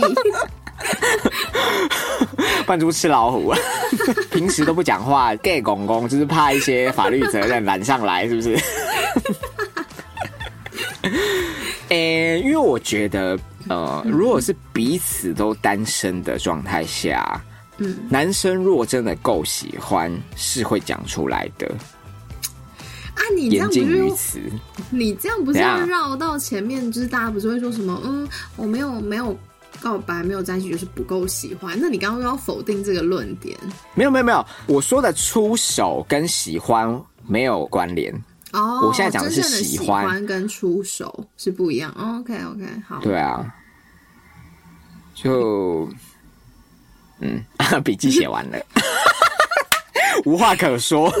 [0.00, 0.20] 问题。
[2.66, 3.52] 扮猪吃老虎，
[4.30, 8.58] 平时都不讲话，gay 公公就是怕一些法律责任揽上来，是不是？
[11.88, 17.40] 诶、因为我觉得，呃，如果是彼此都单身的状态下，
[17.78, 21.66] 嗯，男生若真的够喜欢，是会讲出来的，
[23.14, 24.40] 啊，你这样不是于此。
[24.90, 28.00] 你这样不是绕到前面，就是大家不是会说什么？
[28.04, 29.38] 嗯，我没有没有
[29.80, 31.78] 告白，没有在一起，就是不够喜欢。
[31.80, 33.56] 那你刚刚又要否定这个论点
[33.94, 38.12] 没有没有没有，我说的出手跟喜欢没有关联。
[38.52, 38.86] 哦。
[38.86, 41.90] 我现在讲的是喜喜欢跟出手是不一样。
[41.98, 43.00] OK OK，好。
[43.00, 43.54] 对啊，
[45.14, 45.88] 就
[47.20, 47.42] 嗯，
[47.82, 48.58] 笔记写完了，
[50.24, 51.12] 无话可说。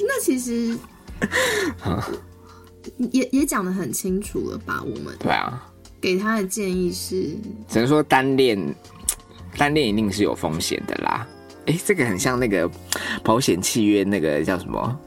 [0.00, 0.78] 那其实
[3.12, 4.80] 也也讲的很清楚了吧？
[4.82, 5.67] 我们对啊，
[6.00, 7.36] 给他的建议是，
[7.68, 8.58] 只能说单恋，
[9.56, 11.26] 单恋一定是有风险的啦。
[11.66, 12.70] 哎、这个很像那个
[13.22, 14.98] 保险契约，那个叫什么？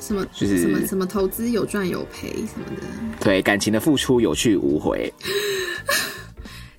[0.00, 2.82] 什么就是什么什么投资有赚有赔什么的，
[3.20, 5.12] 对，感情的付出有去无回，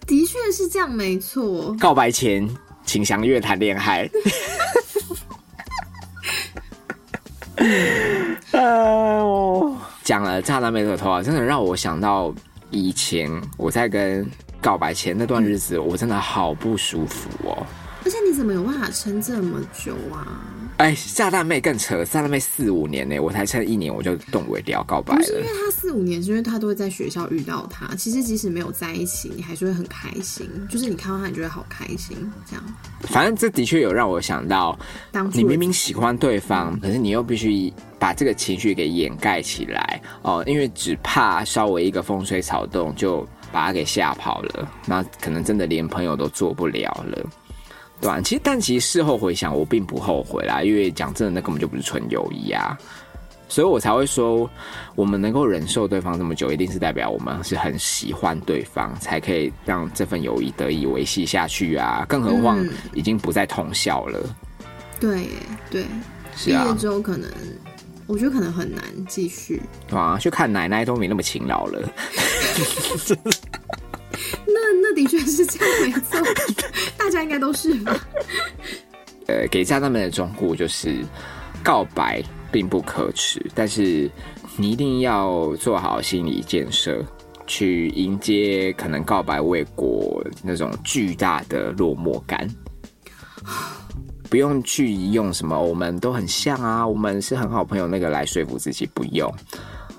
[0.06, 1.74] 的确是这样，没错。
[1.80, 2.46] 告白前
[2.86, 4.10] 请详阅谈恋爱。
[8.52, 9.24] 呃，
[10.04, 12.34] 讲了炸弹妹的头啊，真的让我想到
[12.70, 14.30] 以前我在跟
[14.62, 17.66] 告白前那段日子，我真的好不舒服哦。
[18.06, 20.44] 而且你怎么有办法撑这么久啊？
[20.84, 25.48] 哎，炸弹妹更扯，炸弹妹四五年呢，我才撑一年我就动尾掉告白了不是因为。
[25.48, 27.96] 他四五年，是因为他都会在学校遇到他。
[27.96, 30.46] 其实即使没有在一起，你还是会很开心。
[30.70, 32.18] 就是你看到他，你就会好开心。
[32.46, 32.64] 这样，
[33.04, 34.78] 反正这的确有让我想到，
[35.10, 47.26] 当初你明明喜欢对方，可是你又必须把这个情绪给掩盖起来哦，因为只怕稍微一个风吹草动就把他给吓跑了，那可能真的连朋友都做不了了。
[48.04, 52.78] 对吧、其实，但其实事后回想，我并不后悔啦，因为讲真的，那根本就不是纯友谊啊，
[53.48, 54.50] 所以我才会说，
[54.94, 62.06] 我们能够忍受对方这么久，一定是代表我们是很喜欢对方，才可以让这份友谊得以维系下去啊。
[62.10, 64.20] 更何况嗯已经不再同校了，
[65.00, 65.30] 对耶
[65.72, 65.86] 对，
[66.44, 67.32] 毕业，之后可能，
[68.06, 69.62] 我觉得可能很难继续。
[69.88, 71.90] 对啊，去看奶奶都没那么勤劳了。
[75.04, 76.20] 的确是这样，没错，
[76.98, 77.96] 大家应该都是吧？
[79.28, 81.04] 呃，给家长们的忠告就是，
[81.62, 84.10] 告白并不可耻，但是
[84.56, 87.04] 你一定要做好心理建设，
[87.48, 92.48] 去迎接可能告白未果那种巨大的落寞感。
[94.30, 99.32] 不用去用什么我们都很像啊，我们是很好朋友那个来说服自己，不用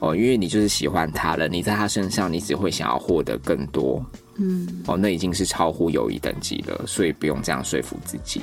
[0.04, 4.04] 哦，因为你就是喜欢他了，你在他身上你只会想要获得更多，
[4.36, 8.42] 嗯，哦，那已经是超乎友谊等级了，所以不用这样说服自己。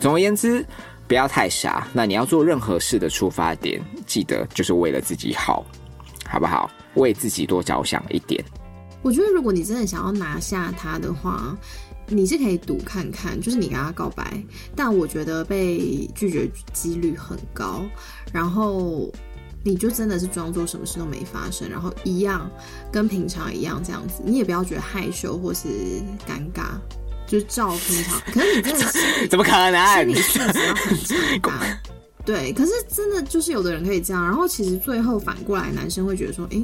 [0.00, 0.64] 总而言之，
[1.06, 1.86] 不要太傻。
[1.92, 5.64] 那你要做任何事的出发点，记得就是为了自己好，
[6.26, 6.70] 好不好？
[6.94, 8.42] 为自己多着想一点。
[9.02, 11.54] 我觉得如果你真的想要拿下他的话，
[12.06, 14.42] 你是可以赌看看，就是你跟他告白，
[14.74, 17.82] 但我觉得被拒绝几率很高，
[18.32, 19.10] 然后
[19.64, 22.48] 你就真的是装作什么事都没发生，然后一样
[22.92, 25.68] 跟平常一样这样子，你也不要觉得害羞或是
[26.28, 26.64] 尴尬，
[27.26, 28.20] 就是照平常。
[28.32, 30.14] 可是你真的是 怎么可心能理？
[30.16, 31.80] 素质要很强大。
[32.26, 36.62] 对，可是真的就是有的人可以这样，然后其实最后反过来，男生会觉得说，哎，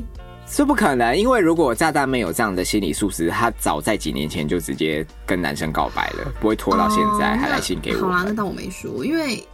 [0.51, 8.37] 这不可能，因为如果炸弹妹有这样的心理素质，她早在几年前就直接跟男生告白了，不会拖到现在哦还来信给我好啦，那们。
[8.37, 9.47] 当我没说，因为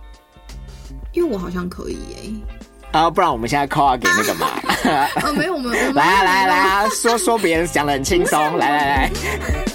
[1.13, 2.33] 因为我好像可以耶、
[2.97, 4.47] 啊，不然我们现在 call 给那个嘛，
[4.91, 9.66] 啊， 没有，我们来啊来啊来啊，说说别人讲的很轻松，来来来。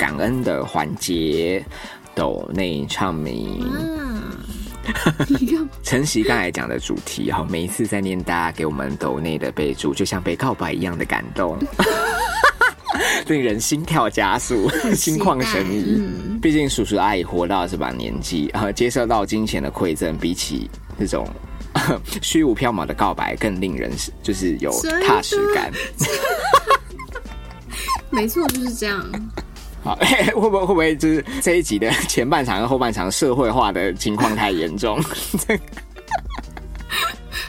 [0.00, 1.62] 感恩的环节，
[2.14, 3.60] 抖内唱名。
[3.60, 4.32] 啊，
[5.28, 5.68] 你干嘛？
[5.82, 11.58] 承袭刚才讲的主题哈，每一次在念大家给我们抖内的备注，就像被告白一样的感动，
[13.28, 15.96] 令人心跳加速，心旷神怡。
[15.98, 21.28] 嗯，毕竟叔叔阿姨活到这把年纪，呃，接受到金钱的馈赠，比起这种
[22.22, 23.92] 虚无缥缈的告白，更令人
[24.22, 24.72] 就是有
[25.06, 25.70] 踏实感。
[28.08, 29.04] 没错，就是这样。
[29.82, 35.02] 好，会不会会不会就是这一集的前半场跟后半场社会化的情况太严重？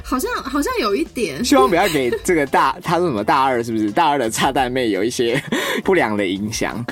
[0.03, 5.41] 好像好像有一点，希望不要给这个大他说什么大二是不是大二的炸弹妹有一些
[5.85, 6.85] 不良的影响。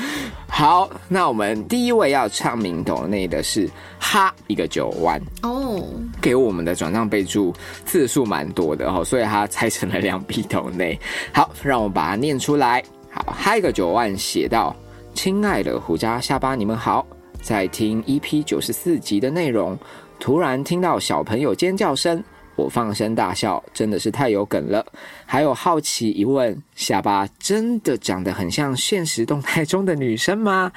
[0.48, 3.70] 好，那我们第一位要唱名抖内的是
[4.00, 5.84] 哈一个九万，哦，
[6.22, 7.54] 给我们的转账备注
[7.86, 10.98] 字数蛮多的哦，所以他拆成了两笔抖内。
[11.34, 12.82] 好，让我把它念出来。
[13.12, 14.74] 好，哈一个九万写到：
[15.22, 17.06] 亲爱的胡家下巴，你们好，
[17.42, 19.78] 在听 EP 九十四集的内容，
[20.18, 22.24] 突然听到小朋友尖叫声。
[22.56, 24.86] 我放声大笑，真的是太有梗了。
[25.26, 30.72] 还有好奇一问，下巴真的长得很像现实动态中的女生吗？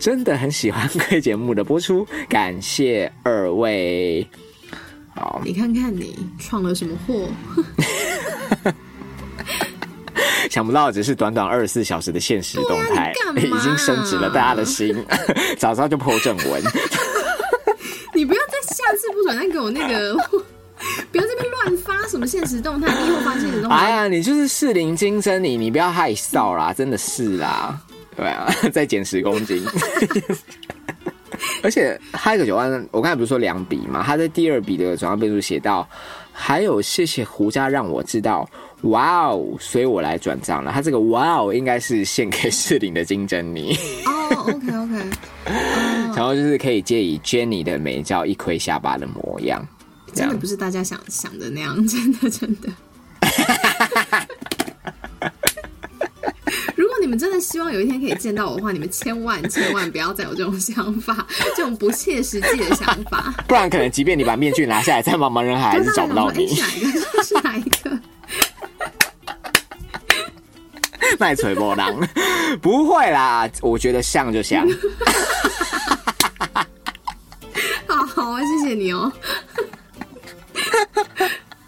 [0.00, 4.26] 真的很喜欢贵节目的播出，感谢二位。
[5.14, 7.28] 好，你看看你闯了什么祸？
[10.52, 14.94] 想不到只是短短二十四小时的现实动态，已经升值了大家的心。
[15.56, 16.62] 早知道就破正文。
[18.12, 20.14] 你不要再下次不准再给我那个，
[21.10, 23.76] 不要这边乱发什么现实动态，你以后发现实动态。
[23.76, 27.74] 哎呀，你就是适龄金针你，你不要害臊啦，真的是啦，
[28.14, 29.64] 对啊，再减十公斤。
[31.62, 34.02] 而且还有一个九万，我刚才不是说两笔嘛？
[34.04, 35.88] 他在第二笔的转账备注写到，
[36.32, 38.48] 还有谢谢胡家让我知道，
[38.82, 40.72] 哇哦，所以我来转账了。
[40.72, 43.76] 他这个哇哦，应该是献给适龄的金珍妮，
[44.06, 45.10] 哦，OK OK，
[46.16, 49.66] 然后就是可以借以 Jenny 的美照一窥下巴的模样，
[50.12, 52.68] 这样真的不是大家想想的那样，真的真的。
[56.76, 61.26] 如果你们真的希望有一天可以见到我的话，你们千万千万不要再有这种想法，
[61.56, 63.34] 这种不切实际的想法。
[63.48, 66.60] 不然可能即便你把面具拿下来，在茫茫人海还是找不到你。
[66.60, 66.68] 哎
[67.24, 67.90] 是哪一个？
[67.90, 67.98] 是哪一个？
[71.18, 71.92] 卖锤波浪，
[72.62, 74.64] 不会啦，我觉得像就像。
[77.88, 79.12] 好好啊，谢谢你哦。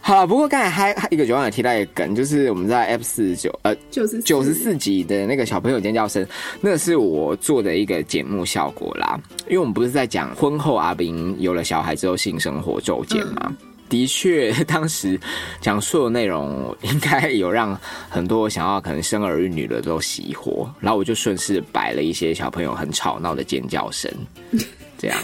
[0.07, 6.26] 好，不过刚才还还一个九万有提到一个梗，就是我们在 F 四十九呃九十九十四集的那个小朋友尖叫声，
[6.61, 9.18] 那是我做的一个节目效果啦。
[9.46, 13.50] 因为我们不是在讲婚后阿斌有了小孩之后性生活骤减嘛。
[13.88, 15.18] 的确，当时
[15.62, 17.74] 讲述的内容应该有让
[18.11, 24.11] 很多想要可能生儿育女的都熄火，然后我就顺势摆了一些小朋友很吵闹的尖叫声，
[24.99, 25.18] 这样，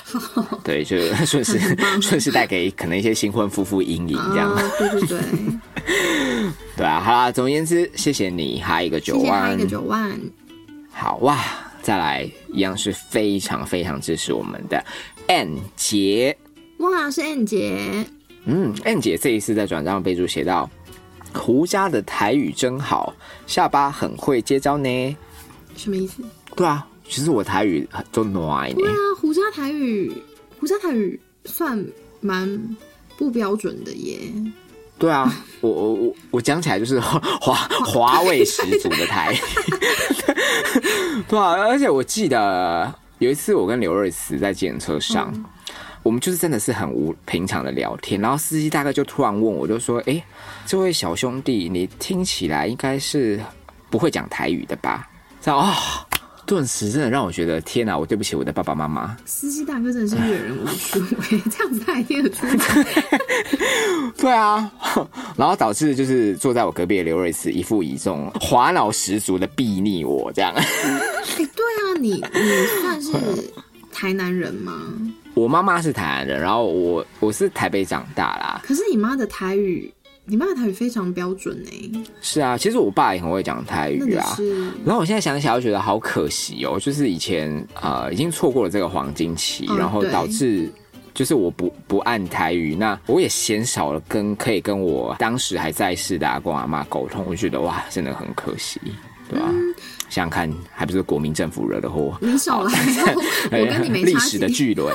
[0.64, 0.96] 对，就
[1.26, 1.58] 顺势
[2.02, 4.50] 顺势带给可能一些新婚夫妇阴影这样。
[4.52, 5.18] 啊，对对对，
[6.76, 9.52] 对啊，好啦，总而言之，谢谢你，还有一个九万。
[9.52, 10.20] 谢谢一个，九万，
[10.92, 11.38] 好哇，
[11.82, 14.84] 再来一样是非常非常支持我们的
[15.26, 16.36] N 杰，
[16.78, 18.04] 哇，是 N 姐，
[18.44, 20.68] 嗯，N 姐这一次在转账备注写到，
[21.32, 23.14] 胡家的台语真好，
[23.46, 25.16] 下巴很会接招呢。
[25.76, 26.22] 什么意思？
[26.54, 30.12] 对啊，其实我台语都暖呢对，啊，胡家台语，
[30.58, 31.84] 胡家台语算
[32.20, 32.76] 蛮
[33.16, 34.18] 不标准的耶。
[34.98, 35.30] 对啊，
[35.60, 39.34] 我我我我讲起来就是 华华味十足的台，
[41.28, 45.32] 对啊，而且我记得有一次我跟刘瑞慈在计程车上，
[46.02, 50.24] 我们就是真的是很无平常的聊天，然后司机大概就突然问我，就说：“哎、
[50.64, 53.40] 这位小兄弟，你听起来应该是
[53.90, 55.08] 不会讲台语的吧？”
[55.42, 55.74] 这样啊、
[56.46, 59.16] 顿时真的让我觉得天哪，我对不起我的爸爸妈妈。
[59.24, 62.56] 司机大哥真的是阅人无数哎，这样子他也听得出来。
[64.16, 64.70] 对啊，
[65.36, 70.52] 然后导致就是坐在我隔壁的刘瑞慈一副以这种滑脑十足的睥睨我这样。
[70.54, 70.64] 哎、
[71.36, 72.20] 对啊，你你
[72.82, 73.12] 算是
[73.92, 74.72] 台南人吗？
[75.34, 78.60] 我妈妈是台南人，然后我我是台北长大啦。
[78.64, 79.92] 可是你妈的台语，
[80.26, 84.34] 你妈的台语非常标准哎，是啊，其实我爸也很会讲台语啊。
[84.36, 84.64] 是？
[84.84, 90.10] 然后我现在想起来，我觉得好可惜哦，就是以前呃已经错过了这个黄金期，嗯然后对。
[90.10, 90.70] 导致
[91.12, 98.80] 就是我不不按台语，那我也嫌少了跟可以跟我当时还在世的阿公阿妈沟通，我觉得哇，真的很可惜，
[99.30, 99.46] 对吧、
[100.08, 102.72] 想想看，还不是国民政府惹的祸，你少来，
[103.52, 104.92] 我跟你没 历史的，巨轮，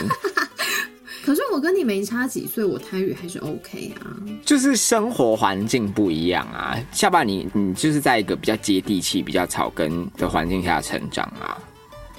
[1.24, 4.16] 可是我跟你没差几岁，我台语还是 OK 啊。
[4.46, 6.78] 就是生活环境不一样啊。
[6.92, 11.58] 下巴你你就是在一个比较接地气、比较草根的环境下成长啊。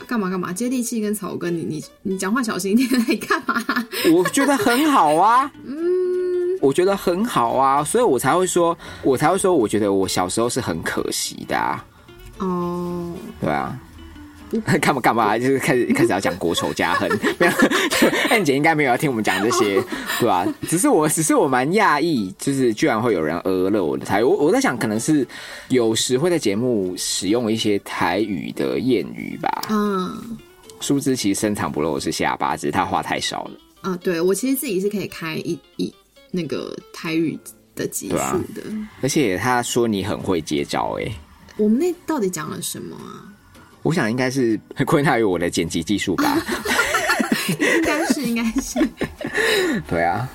[0.07, 0.53] 干嘛干嘛？
[0.53, 3.65] 接地气跟草根，你你你讲话小心一点，你干嘛？
[4.13, 11.85] 我觉得很好啊，嗯，我觉得很好啊，所以我才会说，我才会说，我觉得我小时候是很可惜的啊，
[12.39, 13.79] 哦，对啊。
[14.81, 15.39] 干嘛干嘛？
[15.39, 17.53] 就是开始 开始要讲国仇家恨，没有？
[18.31, 19.83] 燕姐应该没有要听我们讲这些，
[20.19, 24.25] 对吧、只是我，只是我蛮讶异，就是居然会有人讹了我的台语。
[24.25, 25.27] 我我在想，可能是
[25.69, 29.67] 有时会在节目使用一些台语的谚语吧。
[29.71, 30.39] 嗯
[30.81, 33.51] 殊不知，其实深藏不露的是下巴，只是他话太少了。
[33.83, 35.93] 啊，对我其实自己是可以开一一
[36.31, 37.39] 那个台语
[37.75, 38.15] 的集数
[38.55, 38.63] 的。
[39.03, 41.13] 而且他说你很会接招、欸，
[41.59, 43.29] 我们那到底讲了什么啊？
[43.83, 46.37] 我想应该是 归纳于我的剪辑技术吧。
[47.59, 48.79] 应该是，应该是。
[49.89, 50.29] 对啊，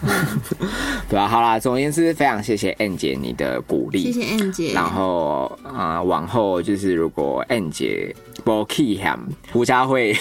[1.10, 4.74] 对啊，好啦，总而言之，非常谢谢 N 姐你的鼓励，谢谢 N 姐。
[4.74, 9.20] 然后啊、呃往后就是如果 N 姐不 key him，
[9.52, 10.16] 胡家会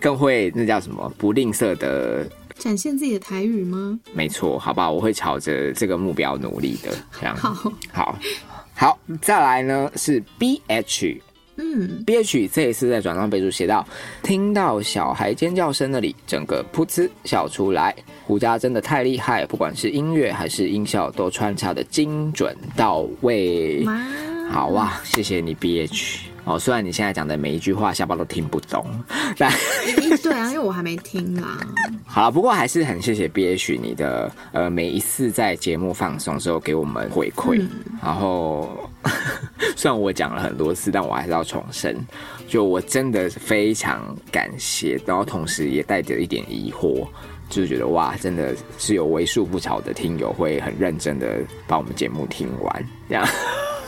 [0.00, 2.26] 更会那叫什么不吝啬的，
[2.58, 3.98] 展现自己的台语吗？
[4.12, 6.90] 没错，好吧，我会朝着这个目标努力的。
[7.20, 7.54] 这样好，
[7.92, 8.18] 好
[8.74, 11.20] 好，再来呢是 B H。
[11.56, 13.86] 嗯，B H 这一次在转账备注写到，
[14.22, 17.94] 听到小孩尖叫声那里，整个噗呲笑出来。
[18.26, 23.86] 胡家真的太厉害，不管是音乐还是音效，都穿插的精准到位。
[24.50, 26.33] 好哇，谢谢你 B H。
[26.44, 28.84] 哦，虽然你现在讲的每一句话下巴都听不懂，
[29.38, 31.58] 但诶对啊，因为我还没听 啦。
[32.06, 37.66] 好了，不过还是很谢谢 B H 你的呃每一次在节目放松之后给我们回馈，
[38.02, 38.88] 然后
[39.76, 41.96] 虽然我讲了很多次，但我还是要重申，
[42.46, 47.06] 就我真的非常感谢，然后同时也带着一点疑惑。
[47.50, 53.24] 就是觉得哇，真的是有为数不少的听友会很认真的把我们节目听完，这样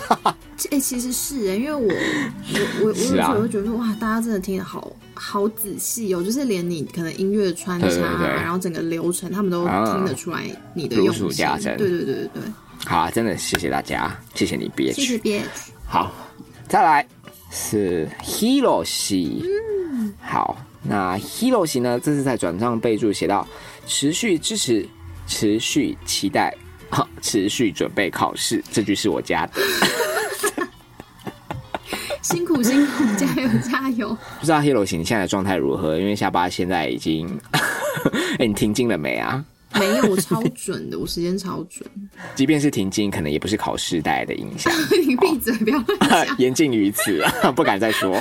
[0.71, 10.45] 哎、其实是哎、因为我我我我有时候觉得说哇，大家真的听得好好仔细哦，就是连你可能音乐穿插、啊，然后整个流程，他们都啊听得出来
[10.75, 11.29] 你的用心。
[11.29, 12.43] 对对对对对，
[12.87, 15.43] 好啊，真的谢谢大家，谢谢你 B H，谢谢。
[15.87, 16.11] 好，
[16.67, 17.07] 再来
[17.51, 19.43] 是 Hiroshi。
[19.45, 22.01] 嗯，好，那 Hiroshi 呢？
[22.01, 23.47] 这次在转账备注写到
[23.87, 24.89] 持续支持、
[25.27, 26.55] 持续期待、
[26.91, 28.63] 好持续准备考试。
[28.71, 29.61] 这句是我加的，
[32.23, 34.17] 辛苦辛苦，加油加油！
[34.41, 35.99] 不知道 Hiroshi 你现在的状态如何？
[35.99, 37.29] 因为下巴现在已经，
[38.39, 39.45] 哎、你停经了没啊？
[39.75, 41.87] 没有，我超准的，我时间超准。
[42.35, 44.73] 即便是停经，可能也不是考试带来的影响。
[45.07, 46.39] 你闭嘴，不要乱讲。
[46.39, 47.23] 言尽于此，
[47.55, 48.19] 不敢再说。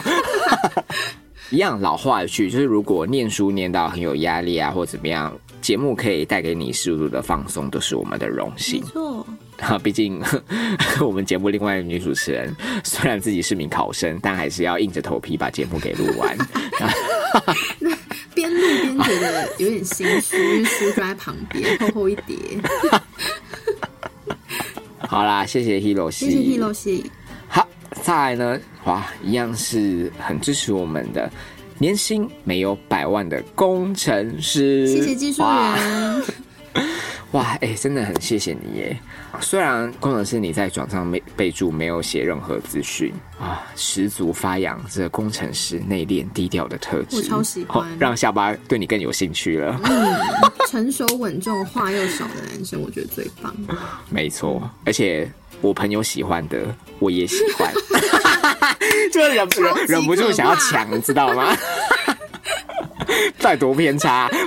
[1.52, 5.32] 一样老话一句，就是如果念书念到很有压力啊，或怎么样，
[5.66, 8.84] 节目可以带给你适度的放松，都是我们的荣没幸。
[8.84, 9.26] 错，
[9.58, 10.22] 啊，毕竟
[11.02, 16.38] 我们节目另外一个女主持人，虽然自己是名考生，但还是要硬着头皮把节目给录完。
[18.36, 22.38] 边录边觉得有点心虚，书就在旁边，厚厚一叠。
[25.10, 27.10] 好啦，谢谢 Hiro 谢谢 Hiro 西，
[27.48, 27.68] 好，
[28.04, 31.28] 再来呢，哇，一样是很支持我们的，
[31.78, 34.88] 年薪没有百万的工程师。
[34.88, 36.24] 谢谢技术哇员。
[37.32, 38.98] 哇，哎、真的很谢谢你耶！
[39.42, 49.78] 虽然工程师你在转上没备注没有写任何资讯啊，十足发扬这工程师内敛低调的特质，我超喜欢哦让下巴对你更有兴趣了。
[50.70, 53.54] 成熟稳重、话又少的男生，我觉得最棒。
[54.10, 55.30] 没错，而且
[55.62, 56.64] 我朋友喜欢的，
[57.00, 57.74] 我也喜欢，
[59.12, 61.56] 就 忍不忍忍不住想要抢，你知道吗？
[63.40, 64.30] 再多偏差。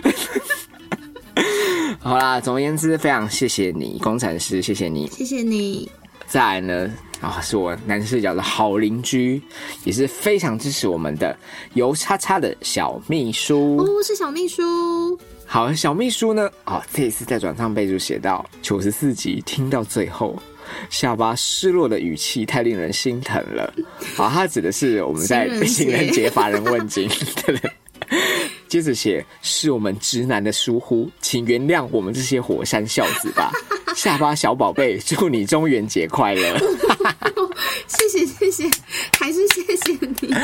[2.00, 5.06] 好啦，总而言之，非常谢谢你，工程师，谢谢你。
[5.08, 5.90] 谢谢你，
[6.26, 6.90] 再来呢，
[7.20, 9.42] 啊、是我男视角的好邻居，
[9.84, 11.36] 也是非常支持我们的
[11.74, 13.76] 油叉叉的小秘书。
[13.78, 16.50] 哦，是小秘书，好，小秘书呢？
[16.64, 20.40] 哦，这一次在转账备注写到九十四集，听到最后，
[20.90, 23.72] 下巴失落的语气太令人心疼了。
[24.14, 27.08] 好，他指的是我们在情人节乏人节法人问津，
[27.44, 27.70] 对 不对？
[28.68, 33.50] 接着写是我们直男的疏忽，请原谅我们这些火山孝子吧。
[33.96, 36.58] 下巴小宝贝，祝你中元节快乐。
[37.88, 38.64] 谢谢谢谢，
[39.18, 40.34] 还是谢谢你。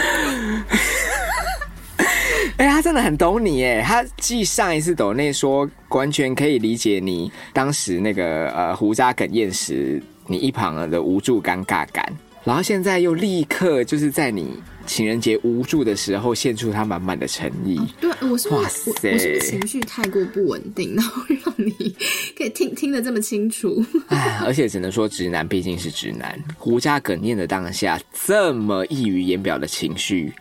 [2.56, 12.10] 哎、他真的很懂你哎，他继上一次抖内说完全可以理解你当时那个呃胡渣哽咽时你一旁的无助尴尬感，
[12.44, 17.80] 然后现在又立刻就是在你情人节无助的时候献出他满满的诚意。
[18.00, 21.94] 对，我是不哇塞我是情绪太过不稳定，然后让你
[22.36, 23.84] 可以听听得这么清楚？
[24.08, 30.32] 哎，而且只能说直男毕竟是直男，胡家哽咽的当下，这么溢于言表的情绪，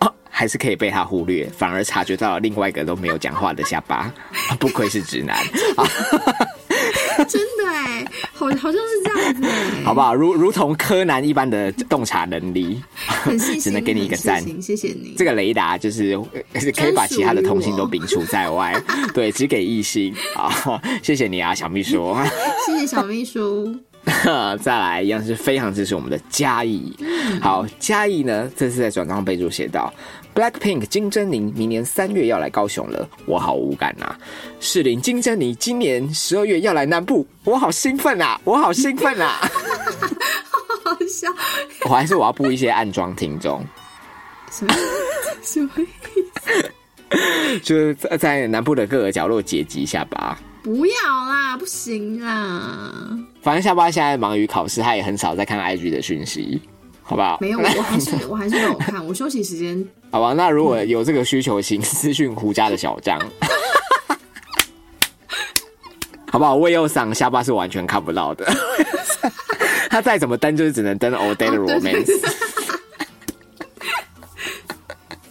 [0.00, 4.12] 哦，还是可以被他忽略，反而察觉到了另外一个都没有讲话的下巴，
[4.48, 5.38] 啊不愧是直男，
[7.28, 8.06] 真的哎，
[8.44, 10.14] 好好像是这样子哎，好不好？
[10.14, 12.82] 如如同柯南一般的洞察能力，
[13.60, 15.14] 只能给你一个赞谢谢你。
[15.16, 16.16] 这个雷达就是
[16.76, 18.74] 可以把其他的通信都摒除在外，
[19.14, 20.80] 对，只给异性啊！
[21.02, 22.16] 谢谢你啊，小秘书。
[22.66, 23.74] 谢谢小秘书。
[24.60, 26.94] 再来一样是非常支持我们的嘉义。
[27.40, 29.92] 好，嘉义呢这次在转账备注写到
[30.34, 34.14] ，Blackpink 金珍妮明年三月要来高雄了，我好无感呐、
[34.60, 39.48] 士林金珍妮今年十二月要来南部，我好兴奋啊，我好兴奋啊！
[40.84, 41.28] 好笑，
[41.88, 43.64] 我还是我要布一些暗装听众，
[44.50, 44.74] 什么
[45.42, 45.86] 什么意
[46.42, 46.70] 思？
[47.62, 50.40] 就是在在南部的各个角落结集一下吧。
[50.62, 56.60] 不要啦，不行啦，反正下巴现在忙于考试，他也很少在看 IG 的讯息，
[57.04, 57.38] 好不好？
[57.40, 59.06] 没有，我还是 我还是没有看。
[59.06, 63.20] 我休息时间好吧，那如果有这个需求，请私讯胡家的小张。
[66.30, 66.56] 好不好？
[66.56, 68.44] 魏佑桑下巴是完全看不到的，
[69.88, 72.06] 他再怎么登就是只能登 All Day 的 Romance。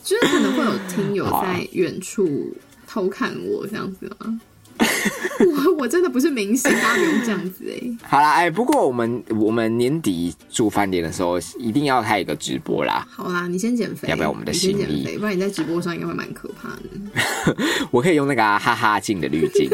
[0.04, 2.56] 就是可能会有听友在远处
[2.88, 4.40] 偷看我这样子吗？
[5.66, 13.06] 我我真的不是明星，大家不用这样子哎、好啦，哎，不过我们我们年底住饭店的时候，一定要开一个直播啦。
[13.10, 17.56] 好啦，你先减肥，要不要我们的心意减肥，不然你在直播上应该会蛮可怕的。
[17.92, 19.70] 我可以用那个啊、哈哈镜的滤镜，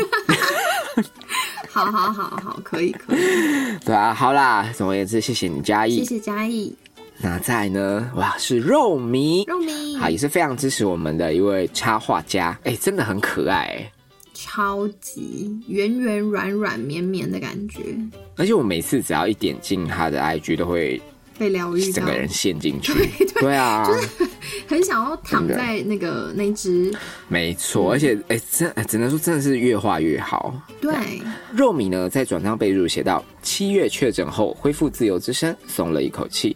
[1.70, 3.20] 好好好好，可以可以，
[3.86, 5.98] 对啊，好啦，总而言之，谢谢你嘉义。
[5.98, 6.76] 谢谢嘉义
[7.22, 8.10] 那再呢？
[8.16, 13.92] 哇，是肉迷，肉迷，好，也是非常支持我们的一位插画家，哎、真的很可爱、哎。
[14.60, 17.80] 超级圆圆软软绵绵的感觉，
[18.36, 21.02] 而且我每次只要一点进他的 IG，都会
[21.38, 22.94] 被疗愈整个，人陷进去。
[22.94, 23.88] 对对对啊，
[24.68, 26.94] 很想要躺在那个那只，
[27.30, 27.90] 没错。
[27.90, 30.54] 而且，哎、真哎只能说真的是越画越好。
[30.82, 30.92] 对，
[31.54, 36.54] 肉米呢，在转账备注写到：七月确诊后恢复自由之身，松了一口气，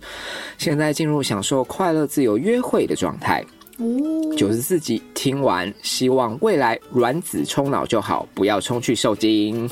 [0.58, 3.42] 现在进入享受快乐自由约会的状态。
[3.84, 9.70] 哦，九十四集听完，希望未来卵子冲脑就好，不要冲去受精。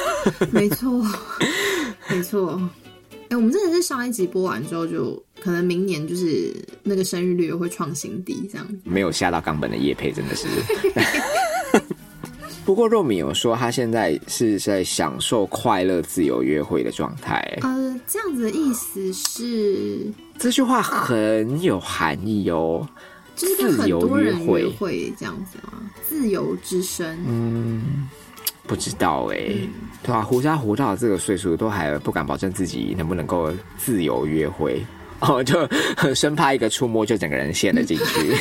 [0.52, 1.02] 没错，
[2.10, 2.60] 没错。
[3.30, 8.78] 哎、我们真的是上一集播完之后就，可能明年就是那个生育率又会创新低这样子。
[8.84, 10.46] 没有下到冈本的叶配，真的是。
[12.66, 17.40] 不过肉米有说，他现在是在享受快乐自由约会的状态。
[17.62, 20.06] 呃，这样子的意思是，
[20.38, 22.86] 这句话很有含义哦。
[23.36, 25.12] 就是跟很自由多人约会。
[25.18, 25.72] 这样子吗？
[26.08, 28.08] 自由之身，嗯，
[28.66, 29.36] 不知道哎、
[30.02, 34.84] 对啊，胡家胡到这个岁数，都还不敢保证自己能不能够自由约会。
[35.20, 35.66] 哦，就
[36.14, 38.34] 生怕一个触摸就整个人陷了进去，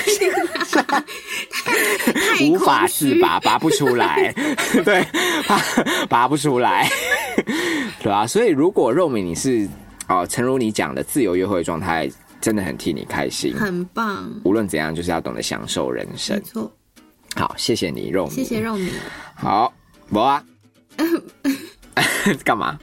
[0.72, 4.34] 太无法自拔，拔不出来，
[4.84, 5.06] 对，
[5.48, 5.62] 拔
[6.10, 6.90] 拔不出来，
[8.02, 9.68] 对啊，所以如果肉米你是
[10.10, 12.10] 哦，诚如你讲的自由约会的状态，
[12.44, 13.56] 真的很替你开心。
[13.56, 16.44] 很棒，无论怎样，就是要懂得享受人生没生。
[16.44, 16.72] 错，
[17.38, 18.32] 好，谢谢你，肉米。
[18.34, 18.92] 谢谢肉米。
[19.34, 19.74] 好，
[20.10, 20.44] 我啊，
[22.44, 22.78] 干嘛？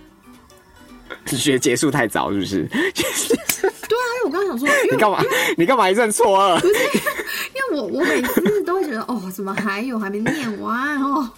[1.26, 2.66] 是觉得结束太早是不是？
[2.70, 5.22] 对啊，因为我刚刚想说， 你干嘛？
[5.58, 6.64] 你干嘛一阵错愕？
[6.64, 11.30] 因为我我每次都会觉得，哦，怎么还有还没念完哦？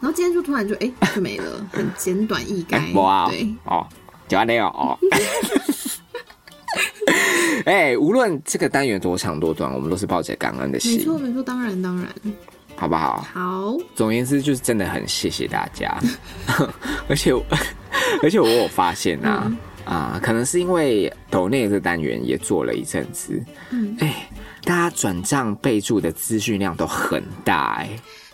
[0.00, 2.74] 然后今天就突然就哎、就没了，很简短易 赅。
[2.74, 3.86] 哎，我啊对，，哦，
[4.26, 4.98] 就安那样哦。
[7.66, 10.92] 哎、无论这个单元多长多短，我们都是抱着感恩的心。
[10.92, 12.08] 没心，错没错，当然当然，
[12.76, 13.26] 好不好？
[13.32, 15.98] 好，总而言之，就是真的很谢谢大家，
[17.08, 17.32] 而且
[18.22, 19.52] 而且我有发现啊、
[19.84, 23.96] 啊，可能是因为抖内这个单元也做了一阵子，嗯。
[24.00, 24.28] 哎、
[24.64, 27.90] 大家转账备注的资讯量都很大、哎，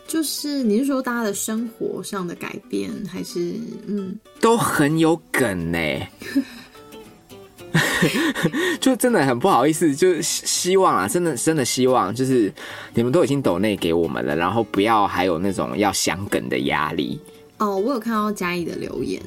[0.06, 3.54] 就是你是说大家的生活上的改变，还是
[3.86, 5.78] 嗯，都很有梗呢、
[8.80, 12.52] 就真的很不好意思，就是希希望啊，真的真的希望，就是
[12.94, 17.20] 你们都已经抖内给我们了，然后不要还有那种要想梗的压力。
[17.58, 19.20] 哦，我有看到嘉义的留言，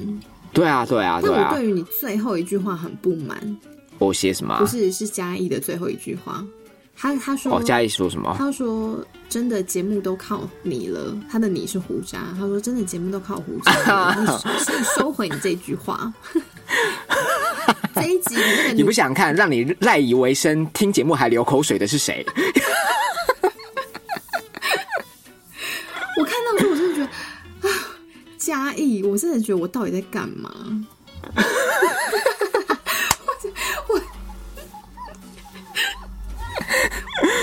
[0.52, 1.68] 对啊，对啊，对啊但我对。
[1.68, 3.56] 于你最后一句话很不满，
[3.98, 4.60] 我写什么啊？
[4.60, 6.44] 不是是嘉义的最后一句话，
[6.96, 8.34] 他他说哦，嘉义说什么？
[8.38, 12.18] 他说真的节目都靠你了，他的你是胡渣。
[12.38, 14.16] 他说真的节目都靠胡渣，
[14.96, 16.12] 收回你这句话。
[18.00, 22.24] 这一集那个你不想看，让你赖以为生，听节目还流口水的是谁？
[26.16, 27.06] 我看到的时候，我真的觉得
[27.68, 27.74] 啊，
[28.38, 30.50] 嘉义，我真的觉得我到底在干嘛？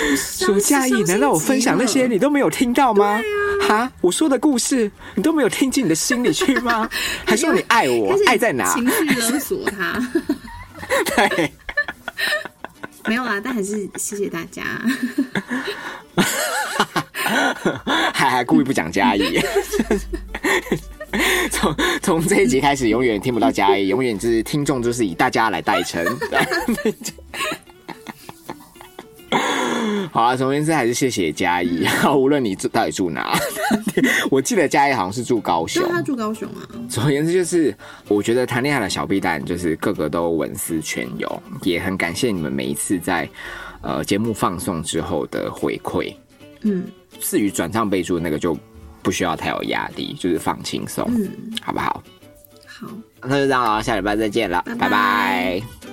[0.10, 3.22] 我说嘉义，难道我分享那些你都没有听到吗？
[3.68, 6.90] 哈，我说的故事你都没有听进你的心里去吗？
[7.26, 8.74] 还说你爱我爱在哪？
[8.74, 10.02] 情绪勒索他。
[11.16, 11.52] 对，
[13.08, 14.64] 没有啦，但还是谢谢大家。
[18.14, 19.40] 还还故意不讲嘉义。
[21.52, 26.06] 从从这一集开始，永远听不到嘉义，永远就是听众就是以大家来代称。
[30.12, 31.86] 好啊，总而言之还是谢谢嘉义。
[32.16, 33.38] 无论你住到底住哪，
[34.32, 35.92] 我记得嘉义好像是住高雄对，。
[35.92, 36.62] 他住高雄啊。
[36.90, 37.76] 总而言之，就是
[38.08, 43.28] 我觉得谈恋爱的小屁蛋，就是个个都文思泉涌，也很感谢你们每一次在
[43.82, 46.14] 呃节目放送之后的回馈。
[46.62, 46.86] 嗯
[47.20, 48.56] 至于转账备注那个，就
[49.02, 51.32] 不需要太有压力，就是放轻松，嗯，
[51.62, 52.04] 好不好？
[52.66, 52.88] 好。
[53.22, 55.87] 那就这样了，下礼拜再见了，拜拜拜拜